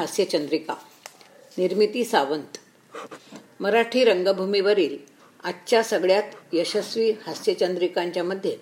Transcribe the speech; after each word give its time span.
हास्यचंद्रिका 0.00 0.74
निर्मिती 1.58 2.04
सावंत. 2.04 2.56
मराठी 3.60 4.04
रंगभूमीवरील 4.04 4.98
आजच्या 5.44 5.82
सगळ्यात 5.82 6.22
यशस्वी 6.52 7.10
हास्यचंद्रिकांच्या 7.10 8.24
मध्ये 8.24 8.56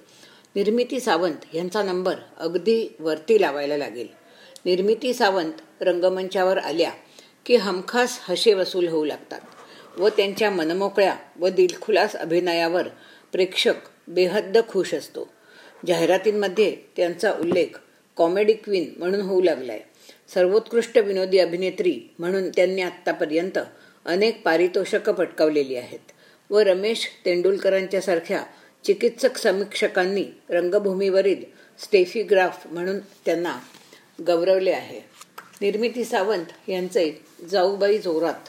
निर्मिती 0.56 1.00
सावंत 1.00 1.54
यांचा 1.54 1.82
नंबर 1.82 2.14
अगदी 2.36 2.96
वरती 3.00 3.40
लावायला 3.40 3.76
लागेल. 3.76 4.08
निर्मिती 4.64 5.14
सावंत 5.14 5.52
रंगमंचावर 5.80 6.58
आल्या 6.58 6.90
की 7.46 7.56
हमखास 7.56 8.18
हशे 8.22 8.54
वसूल 8.54 8.88
होऊ 8.88 9.04
लागतात 9.04 9.40
व 9.98 10.08
त्यांच्या 10.08 10.50
मनमोकळ्या 10.50 11.16
व 11.38 11.48
दिलखुलास 11.48 12.16
अभिनयावर 12.16 12.88
प्रेक्षक 13.32 13.74
बेहद्द 14.08 14.58
खुश 14.68 14.94
असतो. 14.94 15.28
जाहिरातींमध्ये 15.86 16.76
त्यांचा 16.96 17.32
उल्लेख 17.32 17.78
कॉमेडी 18.16 18.52
क्वीन 18.52 18.94
म्हणून 18.98 19.20
होऊ 19.20 19.42
लागलाय. 19.42 19.80
सर्वोत्कृष्ट 20.34 20.98
विनोदी 20.98 21.38
अभिनेत्री 21.38 22.00
म्हणून 22.18 22.48
त्यांनी 22.48 22.82
आत्तापर्यंत 22.82 23.58
अनेक 24.04 24.42
पारितोषकं 24.42 25.12
पटकावलेली 25.12 25.76
आहेत. 25.76 26.12
व 26.50 26.58
रमेश 26.58 27.06
तेंडुलकरांच्या 27.24 28.00
सारख्या 28.00 28.42
चिकित्सक 28.84 29.36
समीक्षकांनी 29.36 30.24
रंगभूमीवरील 30.50 31.44
स्टेफीग्राफ 31.78 32.66
म्हणून 32.66 32.98
त्यांना 32.98 33.58
गौरवले 34.26 34.70
आहे. 34.70 35.00
निर्मिती 35.60 36.04
सावंत 36.04 36.70
यांचे 36.70 37.12
जाऊबाई 37.50 37.98
जोरात 37.98 38.48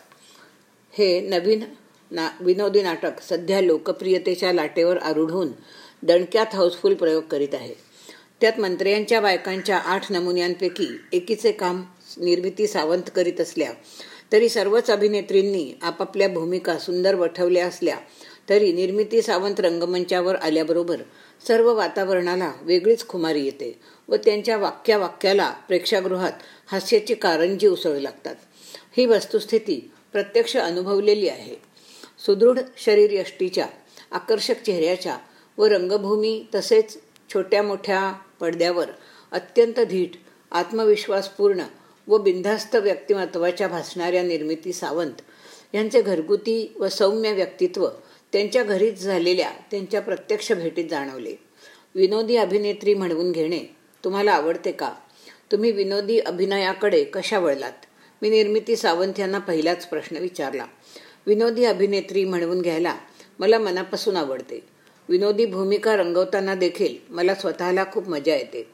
हे 0.98 1.22
नवीन 1.22 1.64
ना 2.12 2.30
विनोदी 2.42 2.82
नाटक 2.82 3.22
सध्या 3.22 3.62
लोकप्रियतेच्या 3.62 4.54
लाटेवर 4.54 4.98
आरूढ 4.98 5.32
होऊन 5.32 5.48
दणक्यात 6.03 6.56
हाऊसफुल 6.56 6.94
प्रयोग 6.94 7.23
करीत 7.23 7.53
आहे. 7.53 7.89
त्यात 8.42 8.59
मंत्र्यांच्या 8.59 9.22
बायकांच्या 9.22 9.78
आठ 9.78 10.12
नमुन्यांपैकी 10.12 10.88
एकीचे 11.14 11.52
काम 11.52 11.84
निर्मिती 12.18 12.68
सावंत 12.68 13.09
करीत 13.16 13.42
असल्या 13.42 13.72
तरी 14.31 14.50
सर्वच 14.50 14.90
अभिनेत्रींनी 14.90 15.73
आपापल्या 15.81 16.28
भूमिका 16.30 16.78
सुंदर 16.78 17.16
वठवल्या 17.16 17.66
असल्या 17.68 17.98
तरी 18.50 18.72
निर्मिती 18.73 19.22
सावंत 19.22 19.59
रंगमंचावर 19.59 20.36
आल्याबरोबर 20.36 21.02
सर्व 21.48 21.73
वातावरणाला 21.73 22.52
वेगळीच 22.62 23.08
खुमारी 23.08 23.44
येते 23.46 23.80
व 24.08 24.16
त्यांच्या 24.16 24.58
वाक्या 24.58 24.98
वाक्याला 24.98 25.50
प्रेक्षागृहात 25.68 26.31
हास्याची 26.68 27.14
कारंजी 27.14 27.68
उसळू 27.68 28.00
लागतात. 28.00 28.36
ही 28.98 29.06
वस्तुस्थिती 29.06 29.92
प्रत्यक्ष 30.12 30.58
अनुभवलेली 30.58 31.30
आहे. 31.30 31.56
सुदृढ 32.26 32.59
शरीर 32.78 33.12
यष्टीच्या 33.12 33.68
आकर्षक 34.12 34.62
चेहऱ्याच्या 34.62 35.18
व 35.58 35.66
रंगभूमी 35.66 36.46
तसेच 36.56 36.98
छोट्या 37.34 37.64
मोठ्या 37.64 38.14
पडद्यावर 38.42 38.86
अत्यंत 39.32 39.80
धीट 39.80 40.12
आत्मविश्वासपूर्ण 40.52 41.62
व 42.08 42.18
बिनधास्त 42.18 42.76
व्यक्तिमत्वाच्या 42.76 43.68
भासणाऱ्या 43.68 44.23
निर्मिती 44.23 44.73
सावंत 44.73 45.22
यांचे 45.73 46.02
घरगुती 46.02 46.73
व 46.80 46.88
सौम्य 46.88 47.31
व्यक्तित्व 47.31 47.88
त्यांच्या 48.34 48.64
घरीच 48.64 49.02
झालेल्या 49.02 49.52
त्यांच्या 49.72 50.02
प्रत्यक्ष 50.02 50.52
भेटीत 50.52 50.86
जाणवले. 50.90 51.36
विनोदी 51.96 52.36
अभिनेत्री 52.36 52.94
म्हणवून 52.94 53.31
घेणे 53.31 53.59
तुम्हाला 54.04 54.31
आवडते 54.31 54.72
का? 54.72 54.94
तुम्ही 55.52 55.72
विनोदी 55.72 56.20
अभिनयाकडे 56.20 57.03
कशा 57.03 57.40
वळलात? 57.40 57.86
मी 58.22 58.30
निर्मिती 58.30 58.76
सावंत 58.76 59.20
यांना 59.20 59.40
पहिलाच 59.40 59.86
प्रश्न 59.86 60.18
विचारला. 60.18 60.66
विनोदी 61.28 61.66
अभिनेत्री 61.66 62.26
म्हणवून 62.26 62.62
घ्यायला 62.62 62.98
मला 63.40 63.59
मनापासून 63.59 64.18
आवडते. 64.18 64.78
विनोदी 65.10 65.46
भूमिका 65.46 65.96
रंगवताना 65.96 66.56
देखील 66.56 66.96
मला 67.10 67.36
स्वतःला 67.36 67.84
खूप 67.94 68.10
मजा 68.10 68.36
येते. 68.36 68.68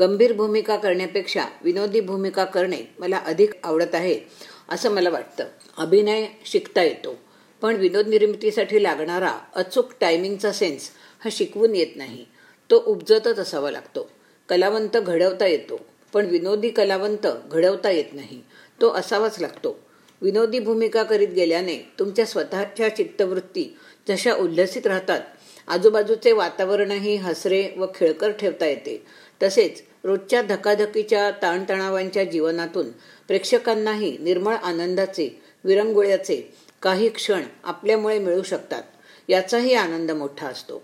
गंभीर 0.00 0.32
भूमिका 0.32 0.76
करण्यापेक्षा 0.76 1.44
विनोदी 1.62 2.00
भूमिका 2.00 2.44
करणे 2.44 2.80
मला 2.98 3.16
अधिक 3.16 3.50
आवडत 3.62 3.94
आहे 3.94 4.20
असं 4.68 4.90
मला 4.90 5.10
वाटतं. 5.10 5.44
अभिनय 5.76 6.26
शिकता 6.44 6.82
येतो 6.82 7.14
पण 7.62 7.76
विनोद 7.76 8.08
निर्मितीसाठी 8.08 8.82
लागणारा 8.82 9.32
अचूक 9.54 9.92
टायमिंगचा 10.00 10.52
सेन्स 10.52 10.90
हा 11.24 11.30
शिकवून 11.32 11.74
येत 11.74 11.96
नाही. 11.96 12.24
तो 12.70 12.82
उपजतच 12.86 13.38
असावा 13.38 13.70
लागतो. 13.70 14.10
कलावंत 14.48 14.96
घडवता 14.96 15.46
येतो 15.46 15.80
पण 16.12 16.26
विनोदी 16.26 16.70
कलावंत 16.70 17.26
घडवता 17.52 17.90
येत 17.90 18.14
नाही. 18.14 18.42
तो 18.80 18.88
असावाच 18.88 19.40
लागतो. 19.40 19.78
विनोदी 20.22 20.58
भूमिका 20.58 21.02
करीत 21.02 21.28
गेल्याने 21.28 21.76
तुमच्या 21.98 22.26
स्वतःच्या 22.26 22.96
चित्तवृत्ती 22.96 23.76
जशा 24.08 24.34
उल्लसित 24.34 24.86
राहतात 24.86 25.20
आजूबाजूचे 25.68 26.32
वातावरणही 26.32 27.16
हसरे 27.16 27.68
व 27.76 27.86
खेळकर 27.94 28.30
ठेवता 28.30 28.66
येते. 28.66 29.06
तसेच 29.42 29.82
रोजच्या 30.04 30.42
धकाधकीच्या 30.42 31.30
ताणतणावांच्या 31.30 32.24
जीवनातून 32.24 32.90
प्रेक्षकांनाही 33.28 34.16
निर्मळ 34.20 34.54
आनंदाचे 34.54 35.42
विरंगुळ्याचे 35.64 36.54
काही 36.82 37.08
क्षण 37.08 37.42
आपल्यामुळे 37.64 38.18
मिळू 38.18 38.42
शकतात. 38.42 38.82
याचाही 39.28 39.74
आनंद 39.74 40.10
मोठा 40.10 40.46
असतो. 40.46 40.82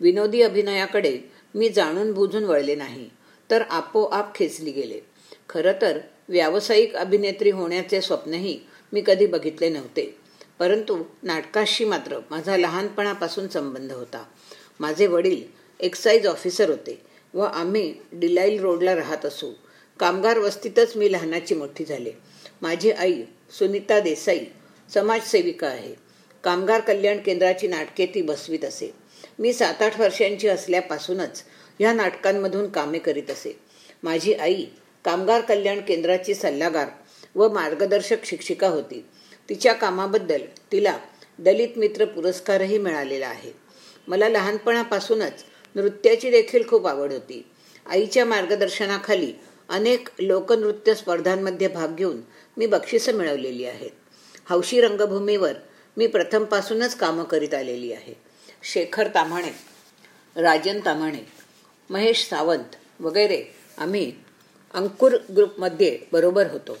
विनोदी 0.00 0.42
अभिनयाकडे 0.42 1.18
मी 1.54 1.68
जाणून 1.68 2.12
बुजून 2.12 2.44
वळले 2.44 2.74
नाही 2.74 3.10
तर 3.50 3.62
आपोआप 3.62 4.34
खेचली 4.34 4.70
गेले. 4.70 5.00
खरं 5.48 5.72
तर 5.82 5.98
व्यावसायिक 6.28 6.96
अभिनेत्री 6.96 7.50
होण्याचे 7.50 8.00
स्वप्नही 8.00 8.60
मी 8.92 9.02
कधी 9.06 9.26
बघितले 9.26 9.68
नव्हते. 9.68 10.21
परंतु 10.62 11.04
नाटकाशी 11.22 11.84
मात्र 11.84 12.18
माझा 12.30 12.56
लहानपणापासून 12.56 13.48
संबंध 13.48 13.92
होता. 13.92 14.24
माझे 14.80 15.06
वडील 15.06 15.42
एक्साईज 15.80 16.26
ऑफिसर 16.26 16.70
होते 16.70 17.02
व 17.34 17.40
आम्ही 17.40 17.94
डिलाईल 18.12 18.60
रोडला 18.60 18.94
राहत 18.94 19.24
असू. 19.26 19.52
कामगार 19.98 20.38
वस्तीतच 20.38 20.96
मी 20.96 21.12
लहानाची 21.12 21.54
मोठी 21.54 21.84
झाले. 21.84 22.12
माझी 22.62 22.90
आई 22.90 23.22
सुनीता 23.58 24.00
देसाई 24.00 24.38
समाजसेविका 24.94 25.66
आहे. 25.66 25.94
कामगार 26.44 26.80
कल्याण 26.80 27.18
केंद्राची 27.18 27.68
नाटके 27.68 28.06
ती 28.06 28.22
बसवीत 28.22 28.64
असे. 28.64 28.94
मी 29.38 29.52
सात 29.52 29.82
आठ 29.82 30.00
वर्षांची 30.00 30.48
असल्यापासूनच 30.48 31.42
ह्या 31.78 31.92
नाटकांमधून 31.92 32.70
कामे 32.70 32.98
करीत 32.98 33.30
असे. 33.30 33.58
माझी 34.02 34.32
आई 34.32 34.64
कामगार 35.04 35.40
कल्याण 35.40 35.80
केंद्राची 35.80 36.34
सल्लागार 36.34 36.88
व 37.34 37.52
मार्गदर्शक 37.52 38.24
शिक्षिका 38.24 38.68
होती. 38.68 39.04
तिच्या 39.52 39.72
कामाबद्दल 39.72 40.42
तिला 40.72 40.98
दलित 41.38 41.68
मित्र 41.76 42.04
पुरस्कारही 42.04 42.78
मिळालेला 42.78 43.26
आहे. 43.26 43.52
मला 44.08 44.28
लहानपणापासूनच 44.28 45.44
नृत्याची 45.74 46.30
देखील 46.30 46.68
खूप 46.68 46.86
आवड 46.86 47.12
होती. 47.12 47.46
आईच्या 47.86 48.24
मार्गदर्शनाखाली 48.24 49.32
अनेक 49.68 50.08
लोकनृत्य 50.18 50.94
स्पर्धांमध्ये 50.94 51.68
भाग 51.68 51.88
घेऊन 51.88 52.20
मी 52.56 52.66
बक्षिसं 52.66 53.12
मिळवलेली 53.12 53.64
आहेत. 53.64 53.90
हौशी 54.48 54.80
रंगभूमीवर 54.80 55.52
मी 55.96 56.06
प्रथमपासूनच 56.06 56.96
कामं 56.96 57.24
करीत 57.24 57.54
आलेली 57.54 57.92
आहे. 57.92 58.14
शेखर 58.62 59.08
ताम्हाणे 59.08 59.50
राजन 60.42 60.80
ताम्हाणे 60.84 61.26
महेश 61.90 62.28
सावंत 62.28 62.76
वगैरे 63.00 63.54
आम्ही 63.78 64.12
अंकुर 64.74 65.16
ग्रुपमध्ये 65.36 65.98
बरोबर 66.12 66.46
होतो. 66.46 66.78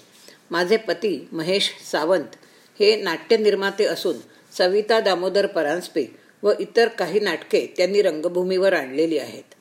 माझे 0.50 0.76
पती 0.76 1.28
महेश 1.32 1.70
सावंत 1.92 2.36
हे 2.80 3.02
नाट्य 3.02 3.36
निर्माते 3.36 3.84
असून 3.84 4.16
सविता 4.58 5.00
दामोदर 5.00 5.46
परांजपे 5.46 6.04
व 6.42 6.52
इतर 6.60 6.88
काही 6.88 7.20
नाटके 7.20 7.74
त्यांनी 7.76 8.02
रंगभूमीवर 8.02 8.72
आणलेली 8.72 9.18
आहेत. 9.18 9.54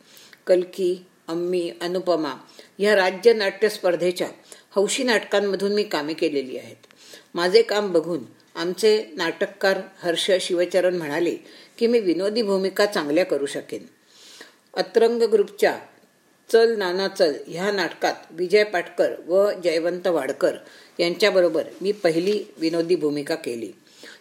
कलकी 0.48 1.06
अम्मी 1.28 1.72
अनुपमा 1.82 2.34
या 2.80 2.96
राज्य 2.96 3.34
नाट्य 3.34 3.70
स्पर्धेच्या 3.70 4.28
हौशी 4.76 5.04
नाटकांमधून 5.04 5.72
मी 5.72 5.84
कामे 5.84 6.14
केलेली 6.14 6.58
आहेत. 6.58 6.76
माझे 7.36 7.62
काम 7.62 7.92
बघून 7.92 8.20
आमचे 8.56 9.06
नाटककार 9.16 9.80
हर्ष 10.00 10.32
शिवचरण 10.42 10.96
म्हणाले 10.96 11.36
की 11.78 11.88
मी 11.88 12.00
विनोदी 12.00 12.42
भूमिका 12.42 12.86
चांगल्या 12.86 13.26
करू 13.26 13.46
शकेन. 13.46 13.86
अत्रंग 14.74 15.24
ग्रुपच्या 15.24 15.80
चल 16.52 16.78
नाना 16.78 17.08
चल 17.08 17.34
ह्या 17.48 17.72
नाटकात 17.72 18.14
विजय 18.32 18.64
पाटकर 18.64 19.12
व 19.28 19.52
जयवंत 19.64 20.08
वाडकर 20.08 20.56
यांच्याबरोबर 21.00 21.64
मी 21.82 21.92
पहिली 21.92 22.44
विनोदी 22.58 22.96
भूमिका 22.96 23.36
केली. 23.36 23.72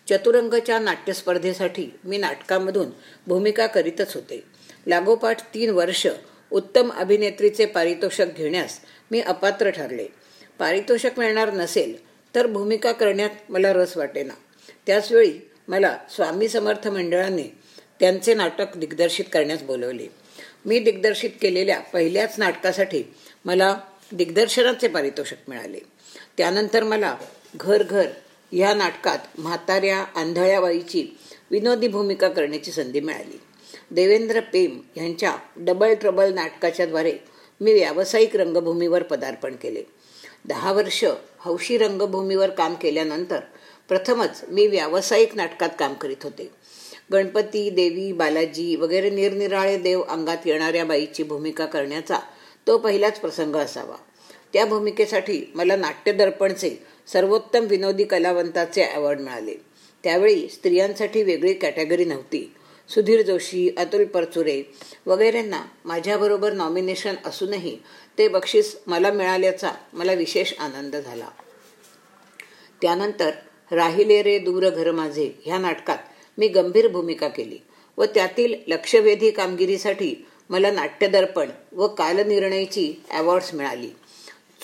चतुरंगच्या 0.09 0.79
नाट्यस्पर्धेसाठी 0.79 1.87
मी 2.05 2.19
नाटकामधून 2.19 2.87
भूमिका 3.27 3.67
करीतच 3.67 4.15
होते. 4.15 4.43
लागोपाठ 4.87 5.41
तीन 5.55 5.71
वर्ष 5.71 6.07
उत्तम 6.51 6.91
अभिनेत्रीचे 6.93 7.67
पारितोषिक 7.67 8.35
घेण्यास 8.35 8.81
मी 9.11 9.21
अपात्र 9.21 9.71
ठरले. 9.71 10.07
पारितोषिक 10.59 11.19
मिळणार 11.19 11.53
नसेल 11.53 11.97
तर 12.35 12.47
भूमिका 12.47 12.93
करण्यात 12.93 13.31
मला 13.49 13.73
रस 13.73 13.97
वाटेना. 13.97 14.35
त्याचवेळी 14.87 15.33
मला 15.69 15.99
स्वामी 16.11 16.49
समर्थ 16.49 16.89
मंडळाने 16.89 17.59
त्यांचे 18.01 18.35
नाटक 18.35 18.77
दिग्दर्शित 18.77 19.25
करण्यास 19.33 19.63
बोलवले. 19.63 20.07
मी 20.65 20.79
दिग्दर्शित 20.79 21.31
केलेल्या 21.43 21.81
पहिल्याच 21.81 22.35
नाटकासाठी 22.39 23.03
मला 23.45 23.79
दिग्दर्शनाचे 24.13 24.89
पारितोषिक 24.89 25.39
मिळाले. 25.49 25.79
त्यानंतर 26.37 26.85
मला 26.85 27.17
घर 27.57 27.83
घर 27.83 28.07
ह्या 28.53 28.75
नाटकात 28.75 29.19
म्हाताऱ्या 29.39 29.99
आंधळ्या 29.99 30.61
बाईची 30.61 31.19
विनोदी 31.51 31.89
भूमिका 31.89 32.29
करण्याची 32.29 32.73
संधी 32.73 33.01
मिळाली. 33.01 33.41
देवेंद्र 33.91 34.41
पेम 34.41 34.81
यांच्या 34.97 35.37
डबल 35.57 35.95
ट्रबल 35.95 36.35
नाटकाच्याद्वारे 36.35 37.13
मी 37.61 37.73
व्यावसायिक 37.73 38.37
रंगभूमीवर 38.37 39.03
पदार्पण 39.03 39.57
केले. 39.57 39.83
दहा 40.45 40.73
वर्ष 40.73 41.05
हौशी 41.39 41.79
रंगभूमीवर 41.79 42.51
काम 42.51 42.75
केल्यानंतर 42.75 43.41
प्रथमच 43.89 44.45
मी 44.49 44.67
व्यावसायिक 44.67 45.37
नाटकात 45.37 45.69
काम 45.79 45.95
करीत 45.95 46.17
होते. 46.23 46.51
गणपती 47.13 47.71
देवी 47.71 48.13
बालाजी 48.13 48.77
वगैरे 48.77 49.11
निरनिराळे 49.11 49.79
देव 49.79 50.03
अंगात 50.03 50.37
येणाऱ्या 50.45 50.85
बाईची 50.85 51.23
भूमिका 51.23 51.67
करण्याचा 51.67 52.19
तो 52.67 52.79
पहिलाच 52.79 53.21
प्रसंग 53.21 53.57
असावा. 53.57 53.97
त्या 54.53 54.67
भूमिकेसाठी 54.67 55.53
मला 55.55 55.77
नाट्यदर्पणचे 55.77 56.71
सर्वोत्तम 57.13 57.65
विनोदी 57.65 58.05
कलावंताचे 58.05 58.83
अवॉर्ड 58.83 59.21
मिळाले. 59.21 59.55
त्यावेळी 60.05 60.49
स्त्रियांसाठी 60.49 61.23
वेगळी 61.23 61.53
कॅटेगरी 61.53 62.05
नव्हती. 62.05 62.55
सुधीर 62.89 63.23
जोशी 63.23 63.75
अतुल 63.79 64.05
परचुरे 64.05 64.63
वगैरेंना 65.07 65.63
माझ्याबरोबर 65.85 66.53
नॉमिनेशन 66.53 67.15
असूनही 67.25 67.79
ते 68.19 68.29
बक्षीस 68.29 68.77
मला 68.87 69.13
मिळाल्याचा 69.13 69.71
मला 69.93 70.13
विशेष 70.13 70.53
आनंद 70.59 70.97
झाला. 70.97 71.29
त्यानंतर 72.83 73.31
राहिले 73.73 74.23
रे 74.23 74.39
दूर 74.39 74.69
घर 74.69 74.91
माझे 74.91 75.33
ह्या 75.45 75.59
नाटकात 75.59 75.99
मी 76.41 76.49
गंभीर 76.49 76.89
भूमिका 76.89 77.29
केली 77.29 77.59
व 77.99 78.05
त्यातील 78.05 78.55
लक्षवेधी 78.69 79.31
कामगिरीसाठी 79.31 80.27
मला 80.51 80.71
नाट्यदर्पण 80.71 81.51
व 81.73 81.87
कालनिर्णयची 81.87 83.03
अवॉर्ड्स 83.11 83.55
मिळाली. 83.55 83.89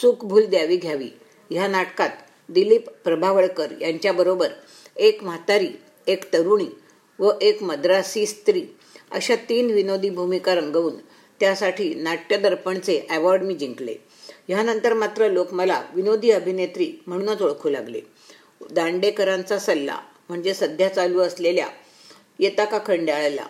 चूक 0.03 0.25
भूल 0.25 0.45
द्यावी 0.45 0.77
घ्यावी 0.77 1.09
ह्या 1.51 1.69
नाटकात 1.69 2.11
दिलीप 2.49 2.89
प्रभावळकर 3.05 3.67
यांच्याबरोबर 3.81 4.49
एक 4.97 5.23
म्हातारी 5.25 5.69
एक 6.07 6.33
तरुणी 6.33 6.67
व 7.19 7.31
एक 7.43 7.63
मद्रासी 7.63 8.27
स्त्री 8.27 8.63
अशा 9.11 9.35
तीन 9.49 9.71
विनोदी 9.71 10.11
भूमिका 10.11 10.55
रंगवून 10.55 10.97
त्यासाठी 11.41 11.95
नाट्यदर्पणचे 11.95 13.01
अवॉर्ड 13.11 13.43
मी 13.43 13.55
जिंकले. 13.55 13.95
ह्यानंतर 14.49 14.93
मात्र 14.95 15.29
लोक 15.29 15.53
मला 15.53 15.83
विनोदी 15.95 16.31
अभिनेत्री 16.31 16.93
म्हणूनच 17.07 17.43
ओळखू 17.43 17.69
लागले. 17.69 18.01
दांडेकरांचा 18.71 19.59
सल्ला 19.59 19.99
म्हणजे 20.29 20.55
सध्या 20.55 20.95
चालू 20.95 21.21
असलेल्या 21.21 21.69
येता 22.39 22.65
का 22.65 22.79
खंडाळ्याला 22.87 23.47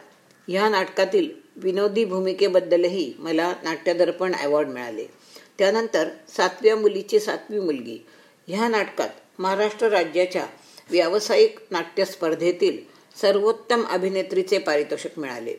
ह्या 0.49 0.69
नाटकातील 0.69 1.29
विनोदी 1.57 2.05
भूमिकेबद्दलही 2.05 3.13
मला 3.19 3.55
नाट्यदर्पण 3.65 4.35
अवॉर्ड 4.35 4.69
मिळाले. 4.69 5.07
त्यानंतर 5.59 6.09
सातव्या 6.37 6.77
मुलीची 6.77 7.21
सातवी 7.21 7.61
मुलगी 7.61 7.99
ह्या 8.47 8.69
नाटकात 8.69 9.09
महाराष्ट्र 9.39 9.89
राज्याच्या 9.89 10.47
व्यावसायिक 10.91 11.59
नाट्य 11.71 12.05
स्पर्धेतील 12.05 12.79
सर्वोत्तम 13.21 13.85
अभिनेत्रीचे 13.85 14.59
पारितोषिक 14.59 15.19
मिळाले. 15.19 15.55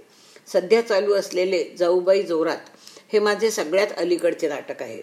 सध्या 0.48 0.82
चालू 0.82 1.14
असलेले 1.14 1.64
जाऊबाई 1.78 2.24
जोरात 2.24 2.70
हे 3.14 3.20
माझे 3.20 3.52
सगळ्यात 3.52 3.88
अलीकडचे 3.98 4.48
नाटक 4.48 4.82
आहे. 4.82 5.02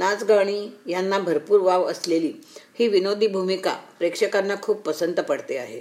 नाचगाणी 0.00 0.68
यांना 0.86 1.18
भरपूर 1.18 1.60
वाव 1.60 1.84
असलेली 1.90 2.32
ही 2.78 2.88
विनोदी 2.88 3.26
भूमिका 3.26 3.72
प्रेक्षकांना 3.98 4.54
खूप 4.62 4.80
पसंत 4.80 5.20
पडते 5.20 5.56
आहे. 5.56 5.80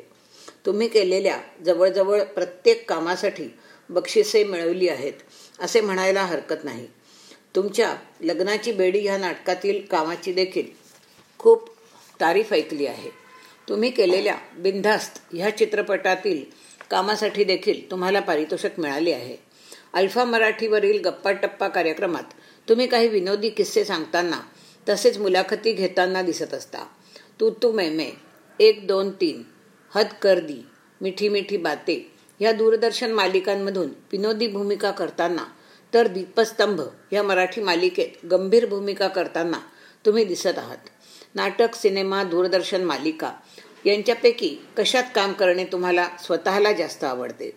तुम्ही 0.66 0.88
केलेल्या 0.88 1.38
जवळजवळ 1.66 2.24
प्रत्येक 2.24 2.90
कामासाठी 2.90 3.48
बक्षिसे 3.90 4.44
मिळवली 4.44 4.90
आहेत 4.90 5.14
असे 5.60 5.82
म्हणायला 5.82 6.24
हरकत 6.24 6.64
नाही. 6.64 6.88
तुमच्या 7.56 7.96
लग्नाची 8.22 8.72
बेडी 8.72 9.00
ह्या 9.00 9.18
नाटकातील 9.18 9.82
कामाची 9.92 10.34
देखील 10.34 10.66
खूप 11.40 11.70
तारीफ 12.20 12.54
ऐकली 12.54 12.86
आहे. 12.86 13.10
तुम्ही 13.70 13.90
केलेल्या 13.92 14.36
बिनधास्त 14.58 15.20
ह्या 15.34 15.58
चित्रपटातील 15.58 16.44
कामासाठी 16.92 17.44
देखील 17.44 17.90
तुम्हाला 17.92 18.20
पारितोषिक 18.20 18.80
मिळाले 18.80 19.12
आहे. 19.12 19.38
अल्फा 19.94 20.24
मराठीवरील 20.24 21.02
गप्पा 21.02 21.32
टप्पा 21.32 21.68
कार्यक्रमात 21.68 22.34
तुम्ही 22.70 22.88
काही 22.88 23.08
विनोदी 23.08 23.50
किस्से 23.50 23.84
सांगताना 23.86 24.40
तसेच 24.90 25.18
मुलाखती 25.18 25.72
घेताना 25.74 26.22
दिसत 26.22 26.54
असता. 26.54 26.86
तू 27.40 27.50
तू 27.50 27.72
मैमे 27.72 28.10
एक 28.60 28.88
दोन 28.88 29.12
तीन 29.12 29.44
हद 29.96 30.08
कर 30.22 30.40
दी 30.40 30.66
मिठी 31.02 31.30
मिठी 31.30 31.58
बाते 31.58 32.12
या 32.40 32.52
दूरदर्शन 32.52 33.12
मालिकांमधून 33.12 33.90
विनोदी 34.12 34.48
भूमिका 34.48 34.92
करताना 34.92 35.44
तर 35.94 36.08
दीपस्तंभ 36.08 36.82
या 37.12 37.24
मराठी 37.24 37.62
मालिकेत 37.62 38.26
गंभीर 38.26 38.66
भूमिका 38.66 39.08
करताना 39.08 39.60
तुम्ही 40.06 40.26
दिसत 40.26 40.58
आहात. 40.58 40.78
नाटक 41.36 41.76
सिनेमा 41.76 42.24
दूरदर्शन 42.24 42.84
मालिका 42.84 43.32
यांच्यापैकी 43.86 44.56
कशात 44.78 45.04
काम 45.16 45.34
करणे 45.34 45.66
तुम्हाला 45.66 46.10
स्वतःला 46.24 46.72
जास्त 46.72 47.04
आवडते? 47.04 47.52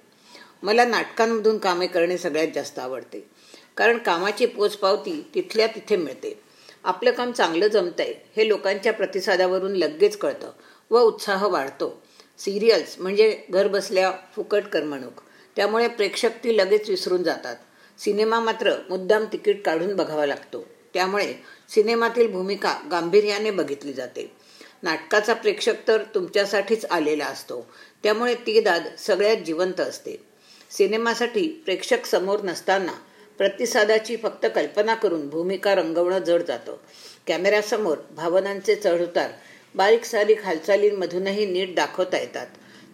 मला 0.62 0.84
नाटकांमधून 0.84 1.58
कामे 1.58 1.86
करणे 1.86 2.18
सगळ्यात 2.18 2.48
जास्त 2.54 2.78
आवडते. 2.78 3.30
कारण 3.76 3.98
कामाची 3.98 4.46
पोचपावती 4.46 5.30
तिथल्या 5.34 5.66
तिथे 5.66 5.96
मिळते. 5.96 6.40
आपलं 6.84 7.10
काम 7.10 7.32
चांगलं 7.32 7.66
जमतंय 7.66 8.14
हे 8.36 8.48
लोकांच्या 8.48 8.92
प्रतिसादावरून 8.92 9.72
लगेच 9.72 10.16
कळतं 10.16 10.50
व 10.90 10.98
उत्साह 10.98 11.46
वाढतो. 11.46 12.02
सिरियल्स 12.38 12.98
म्हणजे 12.98 13.42
घरबसल्या 13.50 14.12
फुकट 14.36 14.62
करमणूक 14.62 15.20
त्यामुळे 15.56 15.88
प्रेक्षक 15.88 16.30
ती 16.44 16.56
लगेच 16.56 16.88
विसरून 16.88 17.22
जातात. 17.22 17.56
सिनेमा 17.98 18.40
मात्र 18.40 18.74
मुद्दाम 18.88 19.24
तिकीट 19.32 19.62
काढून 19.62 19.96
बघावा 19.96 20.26
लागतो. 20.26 20.66
त्यामुळे 20.94 21.34
सिनेमातील 21.68 22.30
भूमिका 22.32 22.78
गांभीर्याने 22.90 23.50
बघितली 23.50 23.92
जाते. 23.92 24.32
नाटकाचा 24.82 25.34
प्रेक्षक 25.34 25.88
तर 25.88 26.02
तुमच्यासाठीच 26.14 26.84
आलेला 26.84 27.26
असतो. 27.26 27.70
त्यामुळे 28.02 28.34
ती 28.34 28.60
दाद 28.60 28.82
सगळ्यात 28.98 29.36
जिवंत 29.36 29.80
असते. 29.80 30.16
सिनेमासाठी 30.70 31.48
प्रेक्षक 31.48 32.06
समोर 32.06 32.40
नसताना 32.40 32.92
प्रतिसादाची 33.38 34.16
फक्त 34.16 34.46
कल्पना 34.54 34.94
करून 34.94 35.28
भूमिका 35.28 35.74
रंगवणं 35.74 36.18
जड 36.18 36.42
जातं. 36.42 36.76
कॅमेऱ्यासमोर 37.26 37.98
भावनांचे 38.10 38.74
चढउतार 38.74 39.30
बारीक 39.74 40.04
सारीक 40.04 40.44
हालचालींमधूनही 40.44 41.46
नीट 41.46 41.74
दाखवता 41.74 42.18
येतात. 42.18 42.46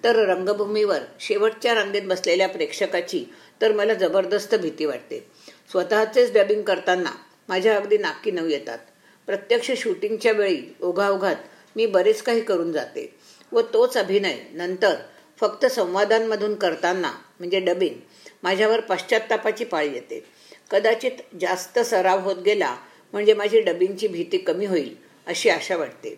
तर 0.05 0.17
रंगभूमीवर 0.17 0.99
शेवटच्या 1.21 1.75
रांगेत 1.75 2.03
बसलेल्या 2.03 2.49
प्रेक्षकाची 2.49 3.25
तर 3.63 3.73
मला 3.73 3.95
जबरदस्त 3.95 4.55
भीती 4.55 4.85
वाटते. 4.85 5.27
स्वतःचेच 5.71 6.33
डबिंग 6.33 6.63
करताना 6.63 7.11
माझ्या 7.49 7.77
अगदी 7.77 7.99
नाकी 7.99 8.31
नऊ 8.31 8.47
येतात. 8.47 8.79
प्रत्यक्ष 9.27 9.71
शूटिंगच्या 9.77 10.33
वेळी 10.33 10.77
ओघाओघात 10.81 11.37
मी 11.77 11.87
बरेच 11.87 12.23
काही 12.23 12.41
करून 12.41 12.73
जाते 12.73 13.15
व 13.53 13.61
तोच 13.61 13.97
अभिनय 13.97 14.37
नंतर 14.53 14.95
फक्त 15.41 15.67
संवादांमधून 15.67 16.55
करताना 16.55 17.13
म्हणजे 17.39 17.61
डबिंग 17.61 17.95
माझ्यावर 18.43 18.81
पाश्चात्तापाची 18.81 19.65
पाळी 19.65 19.93
येते. 19.93 20.25
कदाचित 20.71 21.37
जास्त 21.41 21.79
सराव 21.79 22.21
होत 22.21 22.37
गेला 22.37 22.77
म्हणजे 23.13 23.35
माझी 23.35 23.61
डबिंगची 23.61 24.09
भीती 24.09 24.39
कमी 24.39 24.67
होईल 24.67 24.97
अशी 25.27 25.49
आशा 25.49 25.77
वाटते. 25.77 26.15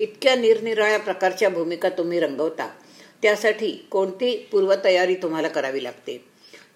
इतक्या 0.00 0.34
निरनिराळ्या 0.34 0.98
प्रकारच्या 0.98 1.48
भूमिका 1.48 1.88
तुम्ही 1.88 2.20
रंगवता 2.20 2.68
त्यासाठी 3.22 3.70
कोणती 3.90 4.36
पूर्वतयारी 4.52 5.14
तुम्हाला 5.14 5.48
करावी 5.48 5.84
लागते? 5.84 6.24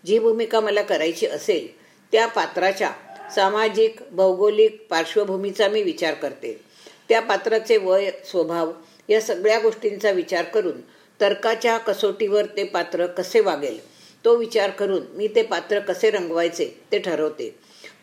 जी 0.06 0.18
भूमिका 0.18 0.60
मला 0.60 0.82
करायची 0.82 1.26
असेल 1.26 1.66
त्या 2.12 2.26
पात्राच्या 2.26 2.90
सामाजिक 3.34 3.96
भौगोलिक 4.10 4.86
पार्श्वभूमीचा 4.90 5.68
मी 5.68 5.82
विचार 5.82 6.14
करते. 6.14 6.60
त्या 7.08 7.20
पात्राचे 7.20 7.76
वय 7.76 8.10
स्वभाव 8.24 8.72
या 9.08 9.20
सगळ्या 9.20 9.58
गोष्टींचा 9.58 10.10
विचार 10.10 10.44
करून 10.44 10.80
तर्काच्या 11.20 11.78
कसोटीवर 11.78 12.46
ते 12.46 12.64
पात्र 12.64 13.06
कसे 13.06 13.40
वागेल? 13.40 13.78
तो 14.24 14.36
विचार 14.36 14.70
करून 14.70 15.02
मी 15.14 15.28
ते 15.28 15.42
पात्र 15.42 15.78
कसे 15.78 16.10
रंगवायचे 16.10 16.80
ते 16.92 16.98
ठरवते. 16.98 17.54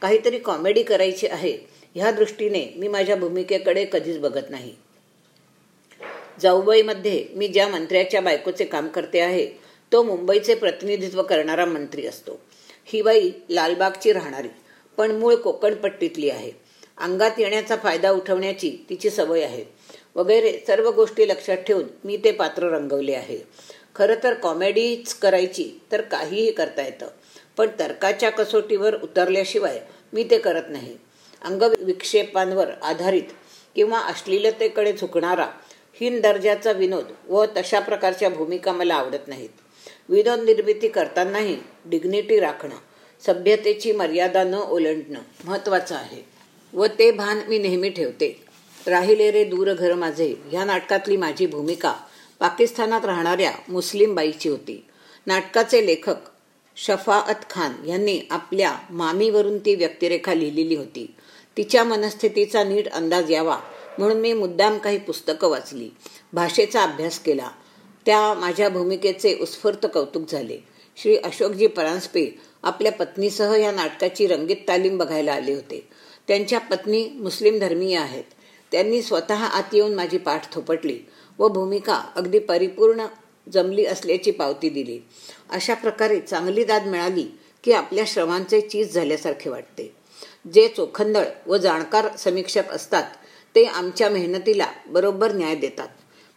काहीतरी 0.02 0.40
कॉमेडी 0.40 0.84
करायची 0.84 1.28
आहे. 1.28 1.58
ह्या 1.96 2.12
दृष्टीने 2.12 2.74
मी 2.76 2.88
माझ्या 2.88 3.16
भूमिकेकडे 3.16 3.86
कधीच 3.86 4.20
बघत 4.20 4.50
नाही. 4.50 4.74
जाऊबाईमध्ये 6.42 7.28
मी 7.36 7.48
ज्या 7.48 7.68
मंत्र्याच्या 7.68 8.22
बायकोचे 8.22 8.66
काम 8.66 8.88
करते 8.88 9.20
आहे 9.20 9.48
तो 9.92 10.04
मुंबईचे 10.04 10.56
प्रतिनिधित्व 10.56 11.24
करणारा 11.24 11.66
मंत्री 11.66 12.08
असतो. 12.08 12.40
ही 12.86 13.02
बाई 13.02 13.32
लालबागची 13.50 14.14
राहणारी 14.14 14.48
पण 14.98 15.12
मूळ 15.12 15.36
कोकणपट्टीतली 15.36 16.30
आहे. 16.30 16.52
अंगात 16.98 17.40
येण्याचा 17.40 17.76
फायदा 17.76 18.12
उठवण्याची 18.12 18.86
तिची 18.90 19.10
सवय 19.10 19.44
आहे. 19.44 19.66
वगैरे 20.16 20.64
सर्व 20.68 20.92
गोष्टी 20.92 21.28
लक्षात 21.28 21.58
ठेवून 21.58 21.84
मी 22.04 22.18
ते 22.18 22.32
पात्र 22.32 22.64
रंगवले 22.64 23.14
आहे. 23.14 23.40
खरं 23.96 24.16
तर 24.24 24.34
कॉमेडीच 24.34 25.14
करायची 25.14 25.82
तर 25.92 26.02
काहीही 26.02 26.52
करता 26.52 26.84
येतं. 26.84 27.08
पण 27.58 27.68
तर्काच्या 27.80 28.30
कसोटीवर 28.30 29.02
उतरल्याशिवाय 29.02 29.80
मी 30.14 30.24
ते 30.24 30.38
करत 30.38 30.64
नाही. 30.70 30.98
अंगविक्षेपांवर 31.42 32.70
आधारित 32.82 33.24
किंवा 33.76 34.00
अश्लीलतेकडे 34.00 34.94
झुकणारा 34.94 35.48
हीन 35.94 36.22
दर्जाचा 36.22 36.72
विनोद 36.72 37.06
व 37.28 37.46
तशा 37.46 37.80
प्रकारच्या 37.80 38.30
भूमिका 38.30 38.72
मला 38.72 38.96
आवडत 38.96 39.28
नाहीत. 39.28 39.50
विनोद 40.10 40.40
निर्मिती 40.40 40.88
करतानाही 40.88 41.58
डिग्निटी 41.86 42.40
राखणं 42.40 42.76
सभ्यतेची 43.26 43.92
मर्यादा 43.92 44.44
न 44.44 44.54
ओलंडणं 44.54 45.20
महत्त्वाचं 45.46 45.96
आहे. 45.96 46.26
व 46.74 46.86
ते 46.86 47.12
भान 47.12 47.40
मी 47.48 47.58
नेहमी 47.58 47.90
ठेवते. 47.90 48.45
राहिले 48.88 49.32
रे 49.32 49.44
दूर 49.44 49.74
घर 49.74 49.94
माझे. 49.94 50.36
ह्या 50.50 50.66
नाटकातली 50.66 51.18
माझी 51.18 51.46
भूमिका 51.46 51.94
पाकिस्तानात 52.40 53.06
राहणाऱ्या 53.06 53.52
मुस्लिम 53.70 54.16
बाईची 54.16 54.50
होती. 54.50 54.86
नाटकाचे 55.28 55.86
लेखक 55.86 56.16
शफाअत 56.76 57.50
खान 57.50 57.88
यांनी 57.88 58.22
आपल्या 58.30 58.78
मामीवरून 58.90 59.58
ती 59.58 59.76
व्यक्तिरेखा 59.76 60.34
लिहिलेली 60.34 60.76
होती. 60.76 61.16
तिच्या 61.58 61.84
मनस्थितीचा 61.84 62.64
नीट 62.64 62.88
अंदाज 62.88 63.32
यावा 63.32 63.58
म्हणून 63.98 64.18
मी 64.18 64.34
मुद्दाम 64.34 64.78
काही 64.78 64.98
पुस्तकं 64.98 65.48
वाचली. 65.48 65.90
भाषेचा 66.34 66.84
अभ्यास 66.84 67.20
केला. 67.20 67.50
त्या 68.06 68.34
माझ्या 68.34 68.70
भूमिकेचे 68.70 69.38
उत्स्फूर्त 69.42 69.88
कौतुक 69.94 70.30
झाले. 70.32 70.58
श्री 71.02 71.18
अशोकजी 71.18 71.68
परांजपे 71.68 72.40
आपल्या 72.64 72.92
पत्नीसह 72.92 73.56
या 73.56 73.72
नाटकाची 73.72 74.28
रंगीत 74.28 74.58
तालीम 74.68 74.98
बघायला 74.98 75.34
आले 75.34 75.54
होते. 75.54 75.88
त्यांच्या 76.28 76.60
पत्नी 76.60 77.08
मुस्लिम 77.08 77.60
धर्मीय 77.60 77.98
आहेत. 77.98 78.24
त्यांनी 78.72 79.02
स्वतः 79.02 79.44
आत 79.44 79.74
येऊन 79.74 79.94
माझी 79.94 80.18
पाठ 80.18 80.54
थोपटली 80.54 81.00
व 81.40 81.48
भूमिका 81.48 82.04
अगदी 82.16 82.40
परिपूर्ण 82.40 83.06
जमली 83.54 83.86
असल्याची 83.86 84.32
पावती 84.32 84.70
दिली. 84.70 85.00
अशा 85.50 85.74
प्रकारे 85.74 86.20
चांगली 86.20 86.64
दाद 86.64 86.88
मिळाली 86.88 87.26
की 87.64 87.72
आपल्या 87.72 88.04
श्रमांचे 88.08 88.62
चीज 88.62 88.94
झाल्यासारखे 88.94 89.50
वाटते. 89.50 89.96
जे 90.54 90.68
चोखंदळ 90.68 91.26
व 91.48 91.58
जाणकार 91.58 92.16
समीक्षक 92.18 92.70
असतात 92.70 93.04
ते 93.56 93.66
आमच्या 93.66 94.10
मेहनतीला 94.10 94.68
बरोबर 94.88 95.32
न्याय 95.32 95.56
देतात. 95.56 95.88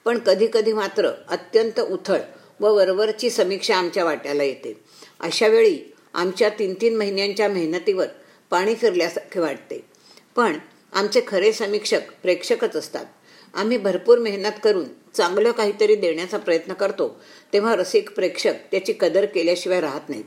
पण 0.05 0.19
कधीकधी 0.19 0.73
मात्र 0.73 1.11
अत्यंत 1.29 1.81
उथळ 1.81 2.21
व 2.61 2.75
वरवरची 2.75 3.31
समीक्षा 3.31 3.77
आमच्या 3.77 4.05
वाट्याला 4.05 4.43
येते. 4.43 4.81
अशा 5.21 5.47
वेळी 5.47 5.79
आमच्या 6.15 6.49
तीन 6.49 6.75
तीन 6.75 6.97
महिन्यांच्या 6.97 7.49
मेहनतीवर 7.49 8.07
पाणी 8.51 8.75
फिरल्यासारखे 8.75 9.41
वाटते. 9.41 9.85
पण 10.37 10.59
आमचे 10.93 11.21
खरे 11.27 11.53
समीक्षक 11.53 12.01
प्रेक्षकच 12.23 12.77
असतात. 12.77 13.05
आम्ही 13.55 13.79
भरपूर 13.79 14.19
मेहनत 14.19 14.53
करून 14.65 14.85
चांगलं 15.15 15.51
काहीतरी 15.51 15.95
देण्याचा 15.95 16.37
प्रयत्न 16.37 16.73
करतो 16.73 17.21
तेव्हा 17.53 17.77
रसिक 17.77 18.11
प्रेक्षक 18.11 18.55
त्याची 18.71 18.93
कदर 19.01 19.25
केल्याशिवाय 19.25 19.81
राहत 19.81 20.09
नाहीत. 20.09 20.25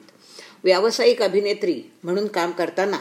व्यावसायिक 0.64 1.22
अभिनेत्री 1.22 1.84
म्हणून 2.04 2.28
काम 2.28 2.52
करताना 2.52 2.98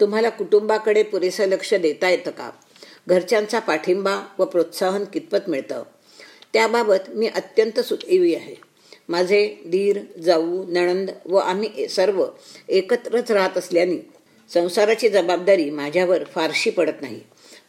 तुम्हाला 0.00 0.28
कुटुंबाकडे 0.28 1.02
पुरेसं 1.02 1.44
लक्ष 1.44 1.74
देता 1.74 2.10
येतं 2.10 2.30
का? 2.30 2.50
घरच्यांचा 3.08 3.58
पाठिंबा 3.58 4.22
व 4.38 4.44
प्रोत्साहन 4.44 5.04
कितपत 5.04 5.48
मिळतं? 5.48 5.82
त्याबाबत 6.52 7.08
मी 7.08 7.26
अत्यंत 7.26 7.80
सुदैवी 7.80 8.34
आहे. 8.34 8.54
माझे 9.08 9.56
धीर 9.66 10.00
जाऊ 10.20 10.64
नणंद 10.68 11.10
व 11.26 11.36
आम्ही 11.36 11.88
सर्व 11.88 12.26
एकत्रच 12.68 13.30
राहत 13.30 13.58
असल्याने 13.58 14.13
संसाराची 14.54 15.08
जबाबदारी 15.08 15.70
माझ्यावर 15.70 16.24
फारशी 16.24 16.70
पडत 16.70 17.00
नाही. 17.00 17.20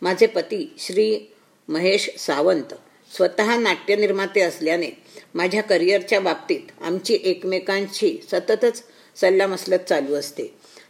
माझे 0.02 0.28
पती 0.28 0.74
श्री 0.80 1.34
महेश 1.68 2.10
सावंत 2.18 2.74
स्वतः 3.12 3.56
नाट्यनिर्माते 3.60 4.42
असल्याने 4.42 4.90
माझ्या 5.34 5.64
करिअरच्या 5.64 6.20
बाबतीत 6.20 6.84
आमची 6.84 7.18
एकमेकांशी 7.24 8.18
सततच 8.32 8.84
सल्लामसलत 9.16 9.80
चालू 9.80 10.14
असते. 10.14 10.44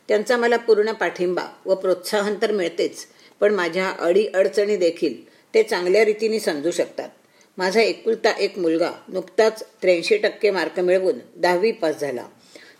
त्यांचा 0.08 0.38
मला 0.38 0.58
पूर्ण 0.58 0.92
पाठिंबा 0.92 1.44
व 1.66 1.76
प्रोत्साहन 1.76 2.36
तर 2.42 2.52
मिळतेच 2.52 3.06
पण 3.40 3.54
माझ्या 3.54 3.90
अडी 3.90 4.28
अडचणी 4.28 4.78
देखील 4.78 5.30
ते 5.54 5.64
चांगल्या 5.64 6.06
रीतीने 6.06 6.40
समजू 6.40 6.72
शकतात. 6.72 7.10
माझा 7.58 7.82
एकुलता 7.82 8.32
एक 8.32 8.58
मुलगा 8.58 8.92
नुकताच 9.08 9.64
त्र्याऐंशी 9.82 10.18
टक्के 10.18 10.52
मार्क 10.52 10.80
मिळवून 10.80 11.20
दहावी 11.36 11.72
पास 11.72 12.00
झाला. 12.00 12.26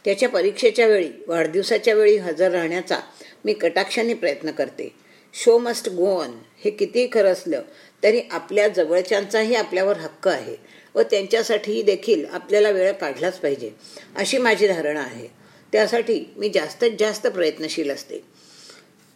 त्याच्या 0.06 0.30
परीक्षेच्या 0.30 0.88
वेळी 0.88 1.10
वाढदिवसाच्या 1.28 1.94
वेळी 1.94 2.18
हजर 2.18 2.52
राहण्याचा 2.52 3.00
मी 3.46 3.54
कटाक्षाने 3.54 4.14
प्रयत्न 4.14 4.52
करते. 4.52 4.90
Show 5.34 5.58
must 5.58 5.90
go 5.90 6.16
on. 6.20 6.32
हे 6.64 6.70
कितीही 6.72 7.08
खरं 7.12 7.32
असलं 7.32 7.62
तरी 8.04 8.22
आपल्या 8.32 8.68
जवळच्यांचाही 8.68 9.56
आपल्यावर 9.56 9.98
हक्क 9.98 10.28
आहे 10.28 10.56
व 10.96 11.02
त्यांच्यासाठीही 11.02 11.82
देखील 11.82 12.26
आपल्याला 12.32 12.70
वेळ 12.70 12.92
काढलाच 12.92 13.40
पाहिजे 13.40 13.72
अशी 14.16 14.38
माझी 14.38 14.68
धारणा 14.68 15.02
आहे. 15.02 15.28
त्यासाठी 15.72 16.24
मी 16.38 16.50
जास्तीत 16.50 16.92
जास्त 17.00 17.28
प्रयत्नशील 17.28 17.92
असते. 17.92 18.20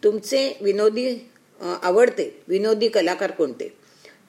तुमचे 0.02 0.56
विनोदी 0.60 1.14
आवडते 1.60 2.42
विनोदी 2.48 2.88
कलाकार 2.88 3.30
कोणते? 3.30 3.72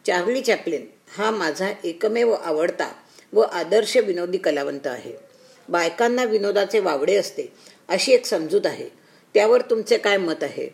चार्ली 0.05 0.41
चॅपलिन 0.41 0.85
हा 1.17 1.31
माझा 1.31 1.71
एकमेव 1.83 2.31
आवडता 2.33 2.91
व 3.33 3.41
आदर्श 3.41 3.97
विनोदी 3.97 4.37
कलावंत 4.37 4.87
आहे. 4.87 5.30
बायकांना 5.71 6.23
विनोदाचे 6.23 6.79
वावडे 6.79 7.15
असते 7.15 7.43
अशी 7.87 8.11
एक 8.11 8.25
समजूत 8.25 8.61
आहे. 8.65 8.89
त्यावर 9.33 9.61
तुमचे 9.61 9.97
काय 9.97 10.17
मत 10.17 10.43
आहे? 10.43 10.69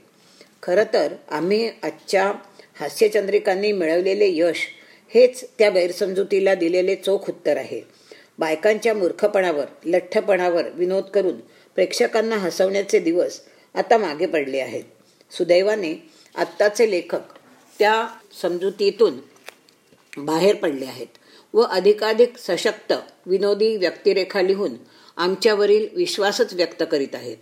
खरं 0.64 0.84
तर 0.94 1.14
आम्ही 1.30 1.70
आजच्या 1.84 2.34
हास्यचंद्रिकांनी 2.80 3.72
मिळवलेले 3.72 4.28
यश 4.30 4.58
हेच 5.14 5.44
त्या 5.60 5.70
गैरसमजुतीला 5.70 6.56
दिलेले 6.56 6.96
चोख 6.96 7.30
उत्तर 7.30 7.58
आहे. 7.58 7.82
बायकांच्या 8.40 8.94
मूर्खपणावर 8.94 9.66
लठ्ठपणावर 9.86 10.64
विनोद 10.70 11.04
करून 11.04 11.40
प्रेक्षकांना 11.76 12.36
हसवण्याचे 12.36 13.00
दिवस 13.00 13.42
आता 13.76 13.98
मागे 13.98 14.26
पडले 14.26 14.60
आहेत. 14.60 14.84
सुदैवाने 15.32 16.10
आत्ताचे 16.36 16.92
लेखक 16.92 17.22
त्या 17.80 18.08
समजुतीतून 18.42 19.14
बाहेर 20.18 20.56
पडले 20.56 20.86
आहेत. 20.86 21.08
व 21.54 21.62
अधिकाधिक 21.62 22.38
सशक्त 22.38 22.94
विनोदी 23.26 23.78
व्यक्तिरेखा 23.78 24.42
लिहून 24.42 24.74
आमच्यावरील 25.18 25.88
विश्वासच 25.96 26.54
व्यक्त 26.54 26.84
करीत 26.92 27.16
आहेत. 27.16 27.38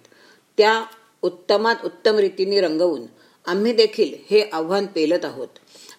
त्या 0.57 0.85
उत्तमात 1.21 1.75
उत्तम 1.85 2.15
रीतीने 2.15 2.61
रंगवून 2.61 3.01
आम्ही 3.45 3.73
देखील 3.73 4.13
हे 4.29 4.49
आव्हान 4.53 4.85
पेलत 4.85 5.25
आहोत. 5.25 5.47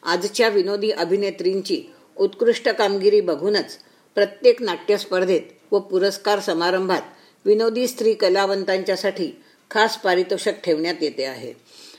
आजच्या 0.02 0.48
विनोदी 0.48 0.90
अभिनेत्रींची 0.90 1.82
उत्कृष्ट 2.16 2.68
कामगिरी 2.68 3.20
बघूनच 3.20 3.78
प्रत्येक 4.14 4.62
नाट्यस्पर्धेत 4.62 5.40
व 5.72 5.78
पुरस्कार 5.78 6.40
समारंभात 6.40 7.02
विनोदी 7.44 7.88
स्त्री 7.88 8.14
कलावंतांच्यासाठी 8.14 9.30
खास 9.70 9.98
पारितोषिक 9.98 10.54
ठेवण्यात 10.54 10.94
येते 11.00 11.24
आहे. 11.24 11.52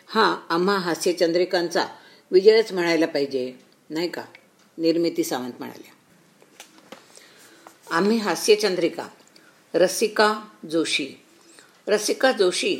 हा 0.07 0.41
आम्हा 0.49 0.77
हास्यचंद्रिकांचा 0.77 1.85
विजयच 2.31 2.71
म्हणायला 2.71 3.05
पाहिजे 3.05 3.53
नाही 3.89 4.09
का? 4.09 4.23
निर्मिती 4.77 5.23
सावंत 5.23 5.51
म्हणाल्या. 5.59 5.96
आम्ही 7.91 8.17
हास्यचंद्रिका 8.17 9.07
रसिका 9.73 10.33
जोशी. 10.71 11.07
रसिका 11.87 12.31
जोशी 12.31 12.75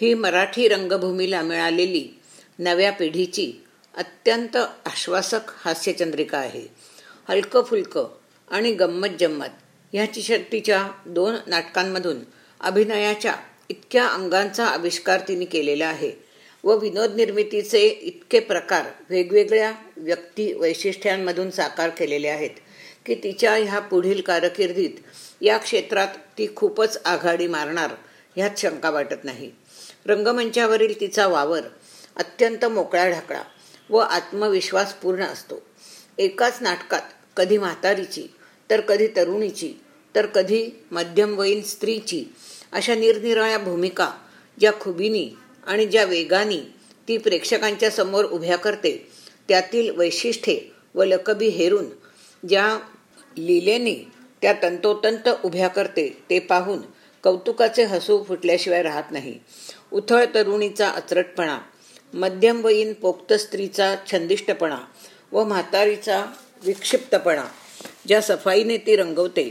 ही 0.00 0.14
मराठी 0.14 0.68
रंगभूमीला 0.68 1.42
मिळालेली 1.42 2.08
नव्या 2.58 2.90
पिढीची 2.92 3.52
अत्यंत 3.94 4.56
आश्वासक 4.56 5.50
हास्यचंद्रिका 5.56 6.38
आहे. 6.38 6.66
हलकं 7.28 7.62
फुलकं 7.62 8.06
आणि 8.50 8.72
गंमत 8.72 9.16
जम्मत 9.20 9.62
ह्या 9.92 10.36
तिच्या 10.52 10.88
दोन 11.06 11.36
नाटकांमधून 11.46 12.18
अभिनयाच्या 12.60 13.34
इतक्या 13.68 14.06
अंगांचा 14.06 14.66
आविष्कार 14.66 15.20
तिने 15.20 15.44
केलेला 15.44 15.86
आहे 15.86 16.12
व 16.64 16.76
विनोद 16.78 17.14
निर्मितीचे 17.14 17.86
इतके 17.86 18.40
प्रकार 18.40 18.86
वेगवेगळ्या 19.10 19.72
व्यक्ती 19.96 20.52
वैशिष्ट्यांमधून 20.52 21.50
साकार 21.50 21.88
केलेले 21.88 22.28
आहेत. 22.28 22.50
की 23.06 23.14
तिच्या 23.14 23.54
ह्या 23.54 23.78
पुढील 23.80 24.20
कारकिर्दीत 24.20 25.00
या 25.40 25.58
क्षेत्रात 25.58 26.08
ती 26.38 26.46
खूपच 26.56 27.00
आघाडी 27.04 27.46
मारणार 27.46 27.90
ह्यात 28.36 28.58
शंका 28.58 28.90
वाटत 28.90 29.24
नाही. 29.24 29.50
रंगमंचावरील 30.06 31.00
तिचा 31.00 31.26
वावर 31.26 31.60
अत्यंत 32.16 32.64
मोकळा 32.64 33.08
ढाकळा 33.08 33.42
व 33.90 33.96
आत्मविश्वास 33.96 34.94
पूर्ण 34.94 35.24
असतो. 35.24 35.62
एकाच 36.18 36.58
नाटकात 36.60 37.02
कधी 37.36 37.58
म्हातारीची 37.58 38.26
तर 38.70 38.80
कधी 38.80 39.06
तरुणीची 39.06 39.72
तर 40.14 40.26
कधी 40.26 40.68
मध्यमवयीन 40.90 41.62
स्त्रीची 41.62 42.24
अशा 42.72 42.94
निरनिराळ्या 42.94 43.58
भूमिका 43.58 44.10
ज्या 44.58 44.72
खुबीनी 44.80 45.28
आणि 45.66 45.86
ज्या 45.86 46.04
वेगानी 46.04 46.60
ती 47.08 47.16
प्रेक्षकांच्या 47.18 47.90
समोर 47.90 48.24
उभ्या 48.24 48.56
करते 48.56 48.96
त्यातील 49.48 49.90
वैशिष्ट्ये 49.90 50.60
व 50.94 51.04
लकबी 51.04 51.48
हेरून 51.48 51.86
ज्या 52.48 52.78
लिलेनी 53.36 53.96
त्या 54.42 54.52
तंतोतंत 54.62 55.28
उभ्या 55.44 55.68
करते 55.68 56.08
ते 56.30 56.38
पाहून 56.38 56.78
कौतुकाचे 57.22 57.84
हसू 57.84 58.22
फुटल्याशिवाय 58.22 58.82
राहत 58.82 59.10
नाही. 59.10 59.38
उथळ 59.92 60.24
तरुणीचा 60.34 60.88
अचरटपणा 60.88 61.58
मध्यमवयीन 62.12 62.92
पोक्त 62.92 63.32
स्त्रीचा 63.32 63.94
छंदिष्टपणा 64.12 64.78
व 65.32 65.44
म्हातारीचा 65.44 66.24
विक्षिप्तपणा 66.62 67.44
ज्या 68.08 68.20
सफाईने 68.20 68.76
ती 68.76 68.96
रंगवते 68.96 69.50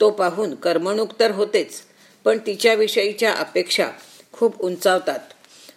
तो 0.00 0.10
पाहून 0.10 0.54
करमणूक 0.54 1.12
तर 1.20 1.30
होतेच 1.30 1.80
पण 2.24 2.38
तिच्याविषयीच्या 2.38 3.32
अपेक्षा 3.32 3.88
खूप 4.32 4.60
उंचावतात. 4.60 5.18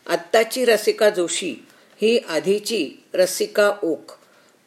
आत्ताची 0.07 0.65
रसिका 0.65 1.09
जोशी 1.09 1.65
ही 2.01 2.17
आधीची 2.17 2.89
रसिका 3.13 3.71
ओक. 3.83 4.11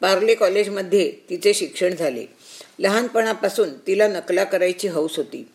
पार्ले 0.01 0.35
कॉलेजमध्ये 0.35 1.11
तिचे 1.29 1.53
शिक्षण 1.53 1.95
झाले. 1.95 2.25
लहानपणापासून 2.79 3.69
तिला 3.87 4.07
नकला 4.07 4.43
करायची 4.43 4.87
हौस 4.87 5.17
होती. 5.17 5.47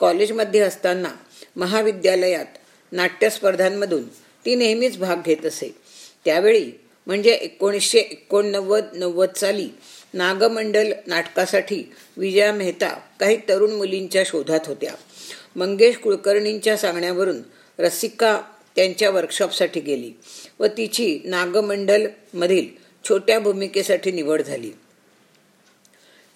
कॉलेजमध्ये 0.00 0.60
असताना 0.60 1.08
महाविद्यालयात 1.56 2.46
नाट्यस्पर्धांमधून 2.92 4.02
ती 4.44 4.54
नेहमीच 4.54 4.98
भाग 4.98 5.16
घेत 5.26 5.46
असे. 5.46 5.74
त्यावेळी 6.24 6.70
म्हणजे 7.06 7.30
एकोणीसशे 7.30 7.98
एकोणनव्वद 7.98 8.84
नव्वद 8.92 9.34
साली 9.36 9.68
नागमंडल 10.14 10.92
नाटकासाठी 11.06 11.82
विजया 12.16 12.52
मेहता 12.52 12.88
काही 13.20 13.36
तरुण 13.48 13.70
मुलींच्या 13.70 14.22
शोधात 14.26 14.60
होत्या. 14.66 14.94
मंगेश 15.56 15.96
कुलकर्णींच्या 15.96 16.76
सांगण्यावरून 16.76 17.42
रसिका 17.78 18.40
त्यांच्या 18.76 19.10
वर्कशॉपसाठी 19.10 19.80
गेली 19.80 20.12
व 20.58 20.66
तिची 20.66 21.18
नागमंडलमधील 21.24 22.66
छोट्या 23.08 23.40
भूमिकेसाठी 23.40 24.12
निवड 24.12 24.42
झाली. 24.42 24.70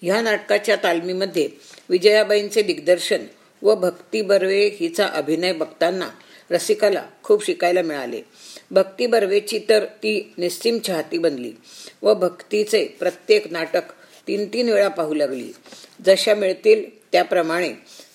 ह्या 0.03 0.21
नाटकाच्या 0.21 0.75
तालमीमध्ये 0.75 1.47
विजयाबाईंचे 1.89 2.61
दिग्दर्शन 2.61 3.25
व 3.61 3.75
भक्ती 3.75 4.21
बर्वे 4.21 4.65
हिचा 4.79 5.05
अभिनय 5.07 5.53
बघताना 5.53 6.07
रसिकाला 6.51 7.03
खूप 7.23 7.45
शिकायला 7.45 7.81
मिळाले. 7.81 8.21
भक्ती 8.71 9.05
बर्वेची 9.07 9.59
तर 9.69 9.85
ती 9.85 10.33
निस्सीम 10.37 10.77
चाहती 10.77 11.17
बनली 11.17 11.51
व 12.01 12.13
भक्तीचे 12.13 12.83
प्रत्येक 12.99 13.51
नाटक 13.51 13.91
तीन 14.27 14.45
तीन 14.53 14.69
वेळा 14.69 14.87
पाहू 14.87 15.13
लागली. 15.13 15.51
जशा 16.05 16.35
मिळतील 16.35 16.83
त्याप्रमाणे 17.11 17.69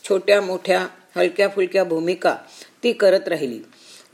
छोट्या 0.09 0.41
मोठ्या 0.41 0.87
हलक्या 1.17 1.49
फुलक्या 1.49 1.85
भूमिका 1.85 2.37
ती 2.85 2.93
करत 2.93 3.29
राहिली. 3.29 3.61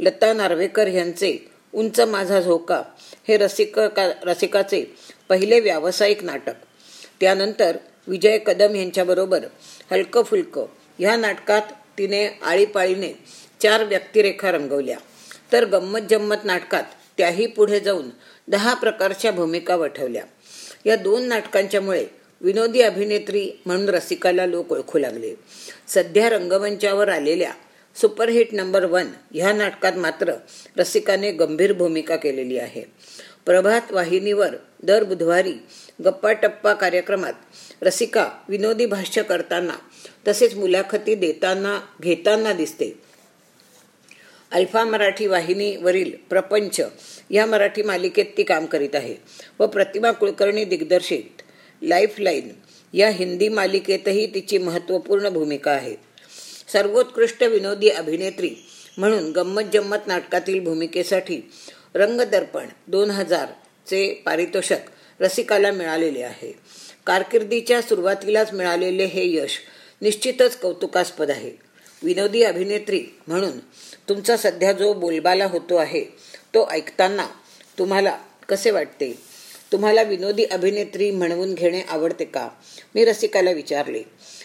लता 0.01 0.33
नार्वेकर 0.33 0.87
यांचे 0.87 1.37
उंच 1.73 2.01
माझा 2.01 2.41
झोका 2.41 2.83
हे 3.29 3.37
रसिक 3.37 3.79
रसिकाचे 3.79 4.85
पहिले 5.29 5.61
व्यावसायिक 5.61 6.25
नाटक 6.25 6.55
त्यानंतर 7.25 7.77
विजय 8.07 8.39
कदम 8.39 8.75
यांच्याबरोबर 8.75 9.45
हलकं 9.91 10.23
फुलकं 10.23 10.65
ह्या 10.99 11.17
नाटकात 11.17 11.63
तिने 11.99 12.39
आळीपाळीने 12.43 13.19
चार 13.63 13.85
व्यक्तिरेखा 13.85 14.53
रंगवल्या. 14.53 14.99
तर 15.53 15.65
गंमत 15.65 16.01
जम्मत 16.11 16.45
नाटकात 16.45 16.83
त्याही 17.19 17.47
पुढे 17.47 17.81
जाऊन 17.81 18.11
दहा 18.49 18.75
प्रकारच्या 18.75 19.33
भूमिका 19.33 19.77
वठवल्या. 19.77 20.25
या 20.87 20.97
दोन 20.97 21.23
नाटकांच्यामुळे 21.23 22.07
विनोदी 22.41 22.81
अभिनेत्री 22.81 23.51
म्हणून 23.67 23.89
रसिकाला 23.89 24.47
लोक 24.47 24.73
ओळखू 24.73 24.99
लागले. 24.99 25.35
सध्या 25.89 26.29
रंगमंचावर 26.29 27.09
आलेल्या 27.09 27.53
सुपरहिट 27.97 28.55
नंबर 28.55 28.85
वन 28.85 29.07
ह्या 29.35 29.53
नाटकात 29.53 29.93
मात्र 29.93 30.33
रसिकाने 30.77 31.31
गंभीर 31.31 31.73
भूमिका 31.73 32.17
केलेली 32.17 32.59
आहे. 32.59 32.83
प्रभात 33.47 33.93
वाहिनीवर 33.93 34.55
दर 34.83 35.05
बुधवारी 35.05 35.53
गप्पा 36.05 36.33
टप्पा 36.33 36.73
कार्यक्रमात 36.75 37.33
रसिका 37.83 38.25
विनोदी 38.49 38.87
भाष्य 38.87 39.23
करताना 39.23 39.75
तसेच 40.29 40.55
मुलाखती 40.55 41.15
देताना 41.15 41.79
घेताना 42.01 42.53
दिसते. 42.53 42.91
अल्फा 44.53 44.85
मराठी 44.85 45.27
वाहिनीवरील 45.27 46.13
प्रपंच 46.31 46.81
या 47.31 47.47
मराठी 47.47 47.83
मालिकेत 47.83 48.27
ती 48.37 48.43
काम 48.43 48.67
करीत 48.67 48.95
आहे 48.95 49.15
व 49.61 49.67
प्रतिमा 49.67 50.11
कुलकर्णी 50.13 50.65
दिग्दर्शित 50.65 51.43
लाईफलाईन 51.83 52.49
या 52.93 53.09
हिंदी 53.11 53.49
मालिकेतही 53.49 54.27
तिची 54.35 54.59
महत्त्वपूर्ण 54.59 55.29
भूमिका 55.29 55.71
आहे. 55.71 55.97
सर्वोत्कृष्ट 56.73 57.43
विनोदी 57.43 57.89
अभिनेत्री 57.89 58.51
म्हणून 58.99 59.31
गंमत 59.33 59.63
जम्मत 59.73 60.07
नाटकातील 60.07 60.61
भूमिकेसाठी 60.61 61.41
रंगदर्पण 61.95 62.67
दोन 62.87 63.11
हजारचे 63.11 64.23
पारितोषक 64.27 64.79
रसिकाला 65.21 65.71
मिळालेले 65.73 66.23
आहे. 66.23 66.53
कारकिर्दीच्या 67.07 67.83
सुरुवातीलाच 67.83 68.53
मिळालेले 68.53 69.05
हे 69.05 69.27
यश 69.35 69.59
निश्चितच 70.03 70.57
कौतुकास्पद 70.57 71.31
आहे. 71.31 71.51
विनोदी 72.03 72.43
अभिनेत्री 72.43 73.05
म्हणून 73.27 73.59
तुमचा 74.09 74.37
सध्या 74.37 74.73
जो 74.73 74.93
बोलबाला 74.93 75.47
होतो 75.47 75.77
आहे 75.77 76.05
तो 76.55 76.69
ऐकताना 76.71 77.27
तुम्हाला 77.79 78.19
कसे 78.49 78.71
वाटते? 78.71 79.19
तुम्हाला 79.73 80.03
विनोदी 80.03 80.45
अभिनेत्री 80.45 81.11
म्हणवून 81.11 81.55
घेणे 81.55 81.81
आवडते 81.81 82.25
का? 82.25 82.49
मी 82.95 83.05
रसिकाला 83.05 83.51
विचारले. 83.51 84.03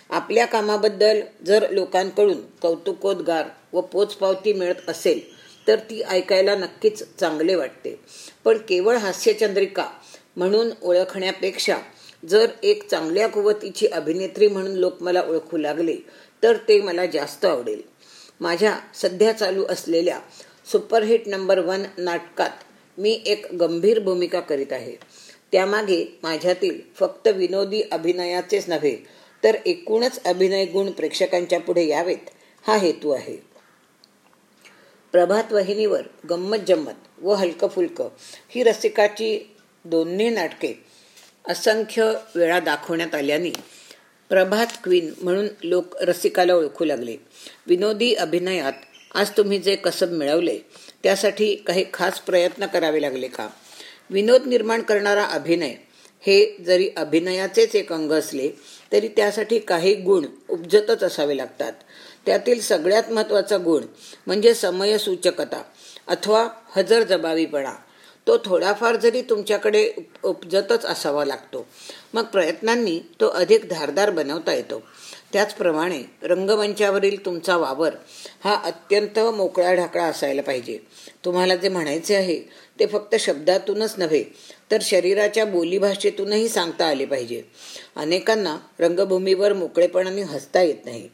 आपल्या 0.10 0.46
कामाबद्दल 0.46 1.22
जर 1.46 1.70
लोकांकडून 1.72 2.46
कौतुकोद्गार 2.62 3.46
व 3.74 3.82
पोचपावती 3.82 4.54
मिळत 4.54 4.90
असेल 4.90 5.39
तर 5.70 5.80
ती 5.80 6.02
ऐकायला 6.02 6.56
नक्कीच 6.56 7.04
चांगले 7.20 7.56
वाटते. 7.56 8.00
पण 8.46 8.58
केवळ 8.58 8.96
हास्यचंद्रिका 8.96 9.88
म्हणून 10.36 10.70
ओळखण्यापेक्षा 10.84 11.78
जर 12.30 12.46
एक 12.64 12.90
चांगल्या 12.90 13.28
कुवतीची 13.28 13.88
अभिनेत्री 13.88 14.48
म्हणून 14.48 14.72
लोक 14.72 15.04
मला 15.04 15.22
ओळखू 15.22 15.58
लागले 15.58 15.96
तर 16.44 16.58
ते 16.68 16.82
मला 16.82 17.06
जास्त 17.06 17.46
आवडेल. 17.46 17.82
माझ्या 18.40 18.78
सध्या 18.96 19.32
चालू 19.32 19.66
असलेल्या 19.66 20.20
सुपरहिट 20.72 21.28
नंबर 21.28 21.60
वन 21.60 21.84
नाटकात 21.98 22.50
मी 22.98 23.22
एक 23.26 23.54
गंभीर 23.54 24.00
भूमिका 24.00 24.40
करीत 24.40 24.72
आहे. 24.72 24.96
त्यामागे 25.52 26.20
माझ्यातील 26.24 26.80
फक्त 26.96 27.28
विनोदी 27.28 27.82
अभिनयाचेच 27.92 28.70
नव्हे 28.70 28.96
तर 29.44 29.56
एकूणच 29.66 30.24
अभिनय 30.24 30.66
गुण 30.66 30.92
प्रेक्षकांच्या 30.92 31.60
पुढे 31.60 31.88
यावेत 31.88 32.30
हा 32.68 32.76
हेतू 32.78 33.12
आहे. 33.12 33.49
प्रभात 35.12 35.52
वाहिनीवर 35.52 36.02
गंमत 36.30 36.58
जम्मत 36.68 37.22
व 37.22 37.34
हलकं 37.34 37.68
फुलकं. 37.68 38.10
ही 38.50 38.64
रसिकाची 38.64 39.56
दोन्ही 39.86 40.30
नाटके 40.30 40.74
असंख्य 41.50 42.14
वेळा 42.36 42.60
दाखवण्यात 42.60 43.16
आल्याने 43.16 43.50
प्रभात 44.30 44.68
क्वीन 44.84 45.14
म्हणून 45.22 45.48
लोक 45.64 46.04
रसिकाला 46.04 46.56
ओळखू 46.56 46.86
लागले. 46.86 47.16
विनोदी 47.68 48.14
अभिनयात 48.14 48.74
आज 49.16 49.30
तुम्ही 49.30 49.60
जे 49.60 49.76
कसब 49.76 50.12
मिळवले 50.12 50.60
त्यासाठी 51.04 51.56
काही 51.56 51.86
खास 51.94 52.20
प्रयत्न 52.20 52.66
करावे 52.66 53.02
लागले 53.02 53.28
का? 53.28 53.50
विनोद 54.10 54.46
निर्माण 54.46 54.82
करणारा 54.82 55.26
अभिनय 55.26 55.76
हे 56.22 56.58
जरी 56.66 56.90
अभिनयाचेच 56.98 57.76
एक 57.76 57.94
अंग 57.94 58.12
असले 58.12 58.50
तरी 58.92 59.08
त्यासाठी 59.08 59.60
काही 59.60 59.94
गुण 59.96 60.26
उपजतच 60.50 61.04
असावे 61.04 61.38
लागतात. 61.38 61.74
त्यातील 62.26 62.62
सगळ्यात 62.62 63.12
महत्त्वाचा 63.12 63.58
गुण 63.58 63.84
म्हणजे 64.28 64.54
समयसूचकता 64.54 65.62
अथवा 66.08 66.48
हजर 66.76 67.04
जबाबीपणा 67.04 67.74
तो 68.28 68.38
थोडाफार 68.38 68.96
जरी 68.96 69.22
तुमच्याकडे 69.22 69.92
उपजतच 70.24 70.86
असावा 70.86 71.26
लागतो 71.26 71.66
मग 72.14 72.24
प्रयत्नांनी 72.24 73.00
तो 73.22 73.28
अधिक 73.28 73.70
धारदार 73.70 74.10
बनवता 74.10 74.54
येतो. 74.54 74.82
त्याचप्रमाणे 75.34 76.02
रंगमंचावरील 76.24 77.26
तुमचा 77.26 77.58
वावर 77.58 77.96
हा 78.44 78.56
अत्यंत 78.56 79.20
मोकळा 79.20 79.74
ढाकळा 79.74 80.04
असायला 80.04 80.42
पाहिजे. 80.42 80.78
तुम्हाला 81.26 81.56
जे 81.56 81.70
म्हणायचे 81.70 82.16
आहे 82.16 82.40
ते 82.80 82.86
फक्त 82.86 83.16
शब्दातूनच 83.16 83.94
नव्हे 83.98 84.24
तर 84.72 84.78
शरीराच्या 84.82 85.46
बोलीभाषेतूनही 85.46 86.50
सांगता 86.50 86.86
आले 86.86 87.06
पाहिजे. 87.06 87.42
अनेकांना 87.96 88.58
रंगभूमीवर 88.80 89.54
मोकळेपणाने 89.54 90.22
हसता 90.22 90.62
येत 90.62 90.86
नाही. 90.86 91.10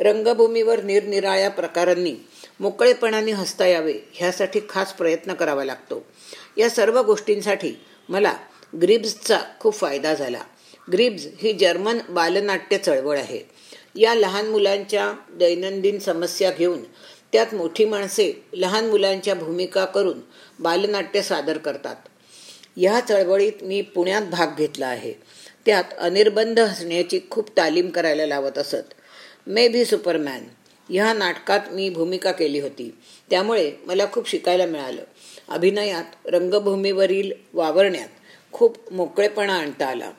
रंगभूमीवर 0.00 0.82
निरनिराळ्या 0.82 1.50
प्रकारांनी 1.50 2.14
मोकळेपणाने 2.60 3.32
हसता 3.32 3.66
यावे 3.66 3.94
ह्यासाठी 4.12 4.60
खास 4.68 4.92
प्रयत्न 4.92 5.34
करावा 5.34 5.64
लागतो. 5.64 6.06
या 6.56 6.70
सर्व 6.70 7.02
गोष्टींसाठी 7.02 7.72
मला 8.08 8.36
ग्रिब्सचा 8.82 9.38
खूप 9.60 9.74
फायदा 9.74 10.14
झाला. 10.14 10.40
ग्रिब्ज 10.92 11.26
ही 11.38 11.52
जर्मन 11.52 11.98
बालनाट्य 12.08 12.78
चळवळ 12.78 13.18
आहे. 13.18 13.40
या 13.94 14.14
लहान 14.14 14.46
मुलांच्या 14.46 15.12
दैनंदिन 15.30 15.98
समस्या 15.98 16.50
घेऊन 16.50 16.82
त्यात 17.32 17.54
मोठी 17.54 17.84
माणसे 17.84 18.44
लहान 18.52 18.86
मुलांच्या 18.86 19.34
भूमिका 19.34 19.84
करून 19.84 20.20
बालनाट्य 20.58 21.22
सादर 21.22 21.58
करतात. 21.58 21.96
या 22.76 23.00
चळवळीत 23.00 23.52
मी 23.62 23.82
पुण्यात 23.82 24.22
भाग 24.22 24.46
घेतला 24.58 24.86
आहे. 24.86 25.12
त्यात 25.66 25.84
अनिर्बंध 25.98 26.60
हसण्याची 26.60 27.20
खूप 27.30 27.48
तालीम 27.56 27.88
करायला 27.88 28.26
लावत 28.26 28.58
असत. 28.58 28.94
Maybe 29.68 29.84
Superman. 29.84 30.44
ह्या 30.90 31.12
नाटकात 31.12 31.60
मी 31.70 31.90
भूमिका 31.90 32.32
केली 32.32 32.60
होती. 32.60 32.94
त्यामुळे 33.30 33.72
मला 33.86 34.06
खूप 34.12 34.28
शिकायला 34.28 34.66
मिळालं. 34.66 35.02
अभिनयात 35.48 36.04
रंगभूमीवरील 36.24 37.32
वावरण्यात 37.52 38.08
खूप 38.52 38.92
मोकळेपणा 38.92 39.54
आणता 39.54 39.86
आला. 39.86 40.10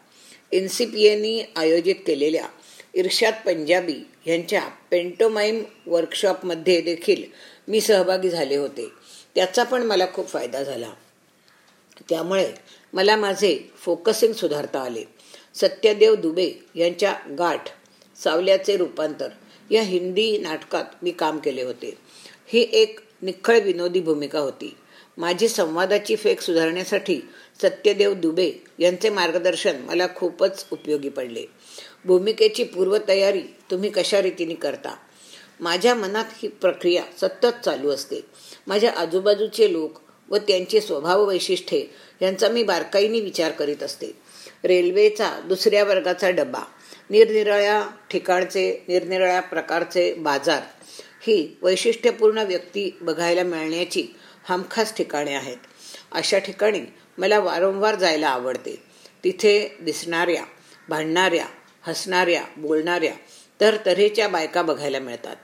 एन 0.51 0.67
सी 0.67 0.85
पी 0.85 1.03
एनी 1.03 1.43
आयोजित 1.55 1.95
केलेल्या 2.07 2.45
इर्शाद 2.93 3.33
पंजाबी 3.45 4.07
यांच्या 4.25 4.67
पेंटोमाईम 4.91 5.63
वर्कशॉपमध्ये 5.85 6.81
देखील 6.81 7.23
मी 7.67 7.81
सहभागी 7.81 8.29
झाले 8.29 8.55
होते. 8.55 8.89
त्याचा 9.35 9.63
पण 9.63 9.83
मला 9.83 10.05
खूप 10.13 10.27
फायदा 10.27 10.63
झाला. 10.63 10.93
त्यामुळे 12.09 12.51
मला 12.93 13.15
माझे 13.15 13.59
फोकसिंग 13.77 14.33
सुधारता 14.33 14.79
आले. 14.79 15.03
सत्यदेव 15.55 16.15
दुबे 16.15 16.51
यांच्या 16.75 17.15
गाठ 17.37 17.63
सावल्याचे 18.23 18.77
रूपांतर. 18.77 19.29
या 19.71 19.81
हिंदी 19.81 20.37
नाटकात 20.37 20.85
मी 21.01 21.11
काम 21.11 21.37
केले 21.37 21.63
होते. 21.63 21.97
ही 22.47 22.67
एक 22.71 22.99
निखळ 23.21 23.59
विनोदी 23.59 23.99
भूमिका 23.99 24.39
होती. 24.39 24.75
माझी 25.17 25.47
संवादाची 25.47 26.15
फेक 26.15 26.41
सुधारण्यासाठी 26.41 27.19
सत्यदेव 27.61 28.13
दुबे 28.13 28.51
यांचे 28.79 29.09
मार्गदर्शन 29.09 29.75
मला 29.81 30.07
खूपच 30.15 30.65
उपयोगी 30.71 31.09
पडले. 31.09 31.45
भूमिकेची 32.05 32.63
पूर्वतयारी 32.63 33.41
तुम्ही 33.71 33.89
कशा 33.89 34.21
रीतीने 34.21 34.53
करता? 34.53 34.95
माझ्या 35.59 35.95
मनात 35.95 36.25
ही 36.43 36.49
प्रक्रिया 36.49 37.03
सतत 37.21 37.65
चालू 37.65 37.89
असते. 37.89 38.21
माझ्या 38.67 38.93
आजूबाजूचे 38.97 39.73
लोक 39.73 39.99
व 40.29 40.37
त्यांची 40.37 40.81
स्वभाव 40.81 41.27
वैशिष्ट्ये 41.27 41.85
यांचा 42.21 42.49
मी 42.49 42.63
बारकाईने 42.63 43.19
विचार 43.19 43.51
करीत 43.51 43.83
असते. 43.83 44.07
रेल्वेचा 44.63 45.39
दुसऱ्या 45.39 45.83
वर्गाचा 45.83 46.29
डबा 46.29 46.65
निरनिराळ्या 47.09 47.83
ठिकाणचे 48.11 48.83
निरनिराळ्या 48.87 49.41
प्रकारचे 49.41 50.13
बाजार 50.13 50.61
ही 51.21 51.57
वैशिष्ट्यपूर्ण 51.61 52.37
व्यक्ती 52.37 52.97
बघायला 53.01 53.43
मिळण्याची 53.43 54.07
हमखास 54.43 54.95
ठिकाणे 54.95 55.33
आहेत. 55.33 55.57
अशा 56.11 56.37
ठिकाणी 56.37 56.81
मला 57.17 57.39
वारंवार 57.39 57.95
जायला 57.95 58.29
आवडते. 58.29 58.75
तिथे 59.23 59.77
दिसणाऱ्या 59.81 60.43
भांडणाऱ्या 60.89 61.45
हसणाऱ्या 61.81 62.43
बोलणाऱ्या 62.57 63.13
तर 63.61 63.77
तऱ्हेच्या 63.85 64.27
बायका 64.27 64.61
बघायला 64.61 64.99
मिळतात. 64.99 65.35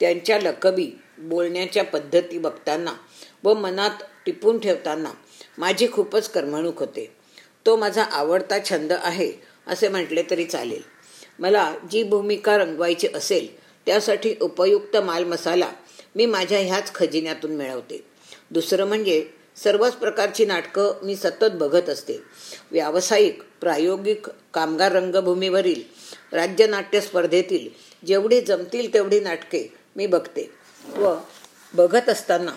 त्यांच्या 0.00 0.38
लकबी 0.38 0.90
बोलण्याच्या 1.18 1.84
पद्धती 1.84 2.38
बघताना 2.38 2.92
व 3.44 3.54
मनात 3.54 4.02
टिपून 4.26 4.58
ठेवताना 4.58 5.10
माझी 5.58 5.88
खूपच 5.92 6.30
करमणूक 6.30 6.78
होते. 6.78 7.12
तो 7.66 7.76
माझा 7.76 8.02
आवडता 8.02 8.58
छंद 8.64 8.92
आहे 8.92 9.32
असे 9.66 9.88
म्हटले 9.88 10.22
तरी 10.30 10.44
चालेल. 10.44 10.99
मला 11.40 11.72
जी 11.92 12.02
भूमिका 12.02 12.56
रंगवायची 12.58 13.08
असेल 13.14 13.46
त्यासाठी 13.86 14.34
उपयुक्त 14.40 14.96
मालमसाला 14.96 15.70
मी 16.16 16.26
माझ्या 16.26 16.58
ह्याच 16.58 16.92
खजिन्यातून 16.94 17.54
मिळवते. 17.56 18.02
दुसरं 18.50 18.86
म्हणजे 18.86 19.22
सर्वच 19.56 19.94
प्रकारची 19.94 20.44
नाटकं 20.44 20.98
मी 21.02 21.16
सतत 21.16 21.54
बघत 21.54 21.88
असते. 21.88 22.18
व्यावसायिक 22.72 23.42
प्रायोगिक 23.60 24.28
कामगार 24.54 24.92
रंगभूमीवरील 24.92 25.82
राज्यनाट्य 26.32 27.00
स्पर्धेतील 27.00 27.68
जेवढी 28.06 28.40
जमतील 28.40 28.92
तेवढी 28.94 29.20
नाटके 29.20 29.66
मी 29.96 30.06
बघते 30.06 30.50
व 30.96 31.14
बघत 31.74 32.08
असताना 32.08 32.52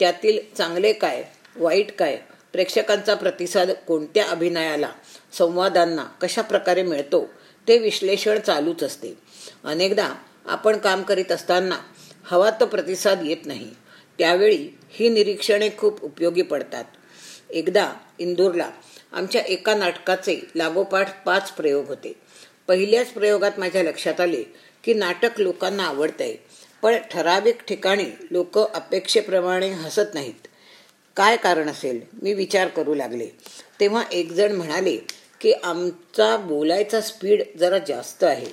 त्यातील 0.00 0.38
चांगले 0.56 0.92
काय 0.92 1.22
वाईट 1.56 1.90
काय 1.98 2.16
प्रेक्षकांचा 2.52 3.14
प्रतिसाद 3.14 3.70
कोणत्या 3.86 4.24
अभिनयाला 4.24 4.90
संवादांना 5.38 6.04
कशा 6.20 6.42
प्रकारे 6.42 6.82
मिळतो 6.82 7.26
ते 7.68 7.78
विश्लेषण 7.78 8.38
चालूच 8.38 8.82
असते. 8.82 9.18
अनेकदा 9.64 10.14
आपण 10.46 10.78
काम 10.78 11.02
करीत 11.02 11.32
असताना 11.32 11.78
हवा 12.24 12.50
तो 12.50 12.66
प्रतिसाद 12.66 13.22
येत 13.24 13.46
नाही. 13.46 13.70
त्यावेळी 14.18 14.68
ही 14.90 15.08
निरीक्षणे 15.08 15.68
खूप 15.78 16.04
उपयोगी 16.04 16.42
पडतात. 16.42 16.84
एकदा 17.50 17.92
इंदूरला 18.18 18.70
आमच्या 19.12 19.40
एका 19.40 19.74
नाटकाचे 19.74 20.40
लागोपाठ 20.54 21.24
पाच 21.26 21.52
प्रयोग 21.52 21.86
होते. 21.86 22.12
पहिल्याच 22.68 23.08
प्रयोगात 23.08 23.52
माझ्या 23.58 23.82
लक्षात 23.82 24.20
आले 24.20 24.42
की 24.84 24.94
नाटक 24.94 25.40
लोकांना 25.40 25.84
आवडतंय 25.84 26.34
पण 26.82 26.94
ठराविक 27.10 27.62
ठिकाणी 27.62 28.04
लोक 28.30 28.58
अपेक्षेप्रमाणे 28.58 29.68
हसत 29.68 30.14
नाहीत. 30.14 30.46
काय 31.16 31.36
कारण 31.36 31.68
असेल? 31.68 32.00
मी 32.22 32.34
विचार 32.34 32.68
करू 32.68 32.94
लागले. 32.94 33.26
तेव्हा 33.80 34.04
एकजण 34.12 34.52
म्हणाले 34.52 34.96
की 35.40 35.52
आमचा 35.52 36.36
बोलायचा 36.36 37.00
स्पीड 37.00 37.42
जरा 37.58 37.78
जास्त 37.78 38.24
आहे. 38.24 38.46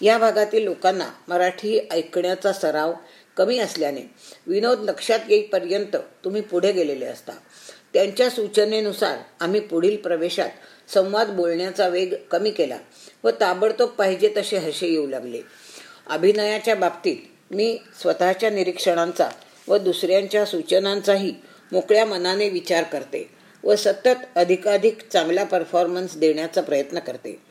या 0.00 0.18
भागातील 0.18 0.64
लोकांना 0.64 1.08
मराठी 1.28 1.80
ऐकण्याचा 1.90 2.52
सराव 2.52 2.92
कमी 3.36 3.58
असल्याने 3.58 4.00
विनोद 4.46 4.80
लक्षात 4.80 5.18
येईपर्यंत 5.28 5.96
तुम्ही 5.96 6.42
पुढे 6.42 6.72
गेलेले 6.72 7.06
असता. 7.06 7.32
त्यांच्या 7.92 8.30
सूचनेनुसार 8.30 9.18
आम्ही 9.40 9.60
पुढील 9.60 9.96
प्रवेशात 9.96 10.48
संवाद 10.94 11.28
बोलण्याचा 11.28 11.88
वेग 11.88 12.14
कमी 12.30 12.50
केला 12.50 12.78
व 13.24 13.30
ताबडतोब 13.30 13.88
पाहिजे 13.88 14.34
तसे 14.36 14.56
हसे 14.56 14.86
येऊ 14.86 15.06
लागले. 15.06 15.40
अभिनयाच्या 16.06 16.74
बाबतीत 16.74 17.16
मी 17.50 17.78
स्वतःच्या 18.02 18.50
निरीक्षणांचा 18.50 19.28
व 19.68 19.76
दुसऱ्यांच्या 19.76 20.44
सूचनांचाही 20.44 21.34
मोकळ्या 21.72 22.04
मनाने 22.04 22.48
विचार 22.48 22.82
करते. 22.82 23.41
व 23.64 23.76
सतत 23.76 24.36
अधिकाधिक 24.36 24.98
चांगला 25.12 25.44
परफॉर्मन्स 25.44 26.16
देण्याचा 26.16 26.60
प्रयत्न 26.60 26.98
करते. 26.98 27.42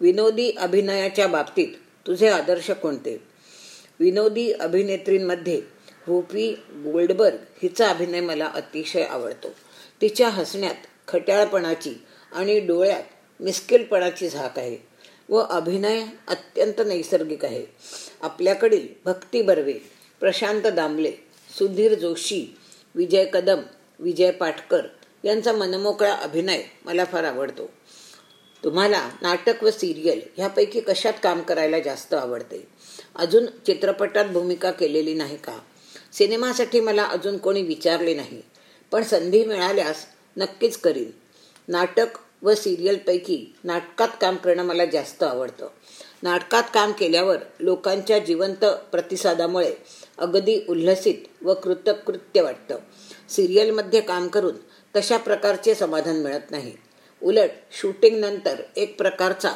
विनोदी 0.00 0.50
अभिनयाच्या 0.50 1.26
बाबतीत 1.26 1.68
तुझे 2.06 2.28
आदर्श 2.28 2.70
कोणते? 2.70 3.22
विनोदी 4.00 4.52
अभिनेत्रींमध्ये 4.52 5.62
हुपी 6.06 6.52
गोल्डबर्ग 6.68 7.38
हिचा 7.62 7.88
अभिनय 7.88 8.20
मला 8.20 8.46
अतिशय 8.46 9.02
आवडतो. 9.02 9.48
तिच्या 10.00 10.28
हसण्यात 10.28 10.74
खट्याळपणाची 11.08 12.02
आणि 12.32 12.60
डोळ्यात 12.60 13.02
मिस्किलपणाची 13.40 14.28
झाक 14.28 14.58
आहे 14.58 14.78
व 15.28 15.36
अभिनय 15.36 16.02
अत्यंत 16.28 16.80
नैसर्गिक 16.86 17.44
आहे. 17.44 17.66
आपल्याकडील 18.22 18.88
भक्ती 19.04 19.42
बर्वे 19.42 19.74
प्रशांत 20.20 20.62
दामले 20.62 21.12
सुधीर 21.58 21.94
जोशी 21.94 22.56
विजय 22.94 23.24
कदम 23.32 23.60
विजय 23.98 24.30
पाटकर 24.30 24.80
यांचा 25.24 25.52
मनमोकळा 25.52 26.14
अभिनय 26.14 26.62
मला 26.84 27.04
फार 27.04 27.24
आवडतो. 27.24 27.70
तुम्हाला 28.64 29.10
नाटक 29.22 29.64
व 29.64 29.70
सिरियल 29.70 30.20
ह्यापैकी 30.36 30.80
कशात 30.80 31.12
काम 31.22 31.40
करायला 31.40 31.78
जास्त 31.80 32.14
आवडते? 32.14 32.68
अजून 33.16 33.46
चित्रपटात 33.46 34.24
भूमिका 34.24 34.70
केलेली 34.70 35.14
नाही 35.14 35.36
का? 35.36 35.58
सिनेमासाठी 36.12 36.80
मला 36.80 37.04
अजून 37.04 37.38
कोणी 37.38 37.62
विचारले 37.62 38.14
नाही. 38.14 38.42
पण 38.90 39.02
संधी 39.02 39.44
मिळाल्यास 39.44 40.06
नक्कीच 40.36 40.76
करीन. 40.76 41.10
नाटक 41.68 42.06
व 42.42 42.54
सिरियलपैकी 42.54 43.54
नाटकात 43.64 44.08
काम 44.20 44.36
करणं 44.36 44.64
मला 44.64 44.84
जास्त 44.84 45.22
आवडतं. 45.22 45.68
नाटकात 46.22 46.62
काम 46.74 46.92
केल्यावर 46.92 47.36
लोकांच्या 47.60 48.18
जिवंत 48.18 48.64
प्रतिसादामुळे 48.64 49.74
अगदी 50.18 50.60
उल्हसित 50.68 51.44
व 51.44 51.54
कृतकृत्य 51.54 52.42
वाटतं. 52.42 52.78
सिरियलमध्ये 53.28 54.00
काम 54.00 54.28
करून 54.28 54.54
तशा 54.96 55.16
प्रकारचे 55.16 55.74
समाधान 55.74 56.16
मिळत 56.16 56.50
नाही. 56.50 56.72
उलट 57.22 57.50
शूटिंगनंतर 57.72 58.62
एक 58.76 58.98
प्रकारचा 58.98 59.52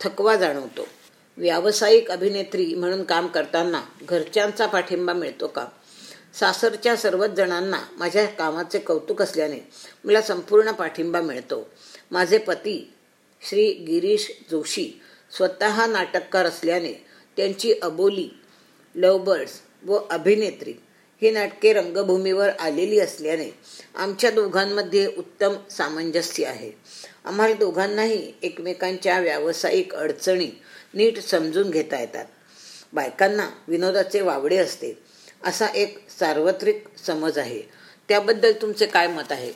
थकवा 0.00 0.36
जाणवतो. 0.36 0.88
व्यावसायिक 1.36 2.10
अभिनेत्री 2.10 2.74
म्हणून 2.74 3.04
काम 3.04 3.26
करताना 3.26 3.82
घरच्यांचा 4.02 4.66
पाठिंबा 4.66 5.12
मिळतो 5.12 5.46
का? 5.46 5.66
सासरच्या 6.34 6.96
सर्वच 6.96 7.30
जणांना 7.30 7.80
माझ्या 7.96 8.26
कामाचे 8.26 8.78
कौतुक 8.78 9.22
असल्याने 9.22 9.58
मला 10.04 10.22
संपूर्ण 10.22 10.70
पाठिंबा 10.70 11.20
मिळतो. 11.20 11.70
माझे 12.10 12.38
पती 12.38 12.92
श्री 13.48 13.72
गिरीश 13.72 14.32
जोशी 14.50 15.00
स्वतः 15.36 15.86
नाटककार 15.86 16.46
असल्याने 16.46 17.06
त्यांची 17.36 17.74
अबोली 17.82 18.28
लवबर्ड्स 18.94 19.52
व 19.86 19.98
अभिनेत्री 20.10 20.74
ही 21.22 21.30
नाटके 21.30 21.72
रंगभूमीवर 21.72 22.48
आलेली 22.48 23.00
असल्याने 23.00 23.58
आमच्या 23.94 24.30
दोघांमध्ये 24.30 25.06
उत्तम 25.18 25.54
सामंजस्य 25.70 26.46
आहे. 26.46 26.72
आम्हाला 27.24 27.54
दोघांनाही 27.54 28.32
एकमेकांच्या 28.42 29.20
व्यावसायिक 29.20 29.94
अडचणी 29.94 30.50
नीट 30.94 31.18
समजून 31.18 31.70
घेता 31.70 32.00
येतात. 32.00 32.24
बायकांना 32.92 33.50
विनोदाचे 33.68 34.20
वावडे 34.20 34.56
असते 34.56 34.98
असा 35.44 35.66
एक 35.66 36.10
सार्वत्रिक 36.10 36.84
समज 37.06 37.38
आहे. 37.38 37.62
त्याबद्दल 38.08 38.52
तुमचे 38.62 38.86
काय 38.86 39.06
मत 39.06 39.32
आहे? 39.32 39.52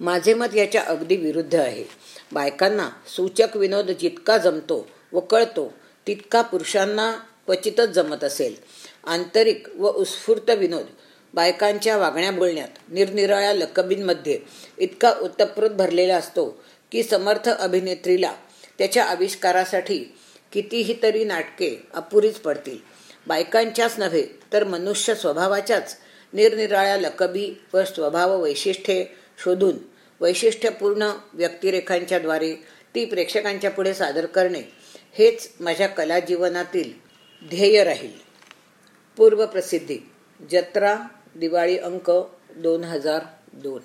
माझे 0.00 0.34
मत 0.34 0.56
याच्या 0.56 0.82
अगदी 0.82 1.16
विरुद्ध 1.16 1.54
आहे. 1.54 1.84
बायकांना 2.32 2.90
सूचक 3.16 3.56
विनोद 3.56 3.90
जितका 3.90 4.38
जमतो 4.38 4.88
व 5.12 5.20
कळतो 5.20 5.74
तितका 6.06 6.42
पुरुषांना 6.42 7.14
क्वचितच 7.46 7.88
जमत 7.88 8.24
असेल. 8.24 8.54
आंतरिक 9.04 9.68
व 9.76 9.90
उत्स्फूर्त 9.90 10.50
विनोद 10.50 10.86
बायकांच्या 11.34 11.96
वागण्या 11.96 12.30
बोलण्यात 12.30 12.78
निरनिराळ्या 12.88 13.52
लकबींमध्ये 13.52 14.38
इतका 14.78 15.12
उत्तप्रोत 15.22 15.70
भरलेला 15.70 16.16
असतो 16.16 16.48
की 16.92 17.02
समर्थ 17.02 17.48
अभिनेत्रीला 17.48 18.32
त्याच्या 18.78 19.04
आविष्कारासाठी 19.04 19.98
कितीही 20.52 20.94
तरी 21.02 21.24
नाटके 21.24 21.76
अपुरीच 21.94 22.34
पडतील. 22.34 22.78
बायकांच्याच 23.26 23.98
नव्हे 23.98 24.22
तर 24.52 24.64
मनुष्य 24.64 25.14
स्वभावाच्याच 25.14 25.96
निरनिराळ्या 26.32 26.96
लकबी 26.96 27.50
व 27.74 27.84
स्वभाव 27.84 28.42
वैशिष्ट्ये 28.42 29.04
शोधून 29.44 29.76
वैशिष्ट्यपूर्ण 30.20 31.10
व्यक्तिरेखांच्याद्वारे 31.32 32.54
ती 32.94 33.04
प्रेक्षकांच्या 33.04 33.70
पुढे 33.70 33.94
सादर 33.94 34.26
करणे 34.26 34.62
हेच 35.12 35.48
माझ्या 35.60 35.86
कलाजीवनातील 35.86 36.92
ध्येय 37.48 37.84
राहील. 37.84 38.12
पूर्वप्रसिद्धी 39.16 39.98
जत्रा 40.50 40.96
दिवाळी 41.34 41.78
अंक 41.78 42.10
दोन 42.56 42.84
हजार 42.84 43.22
दोन. 43.52 43.80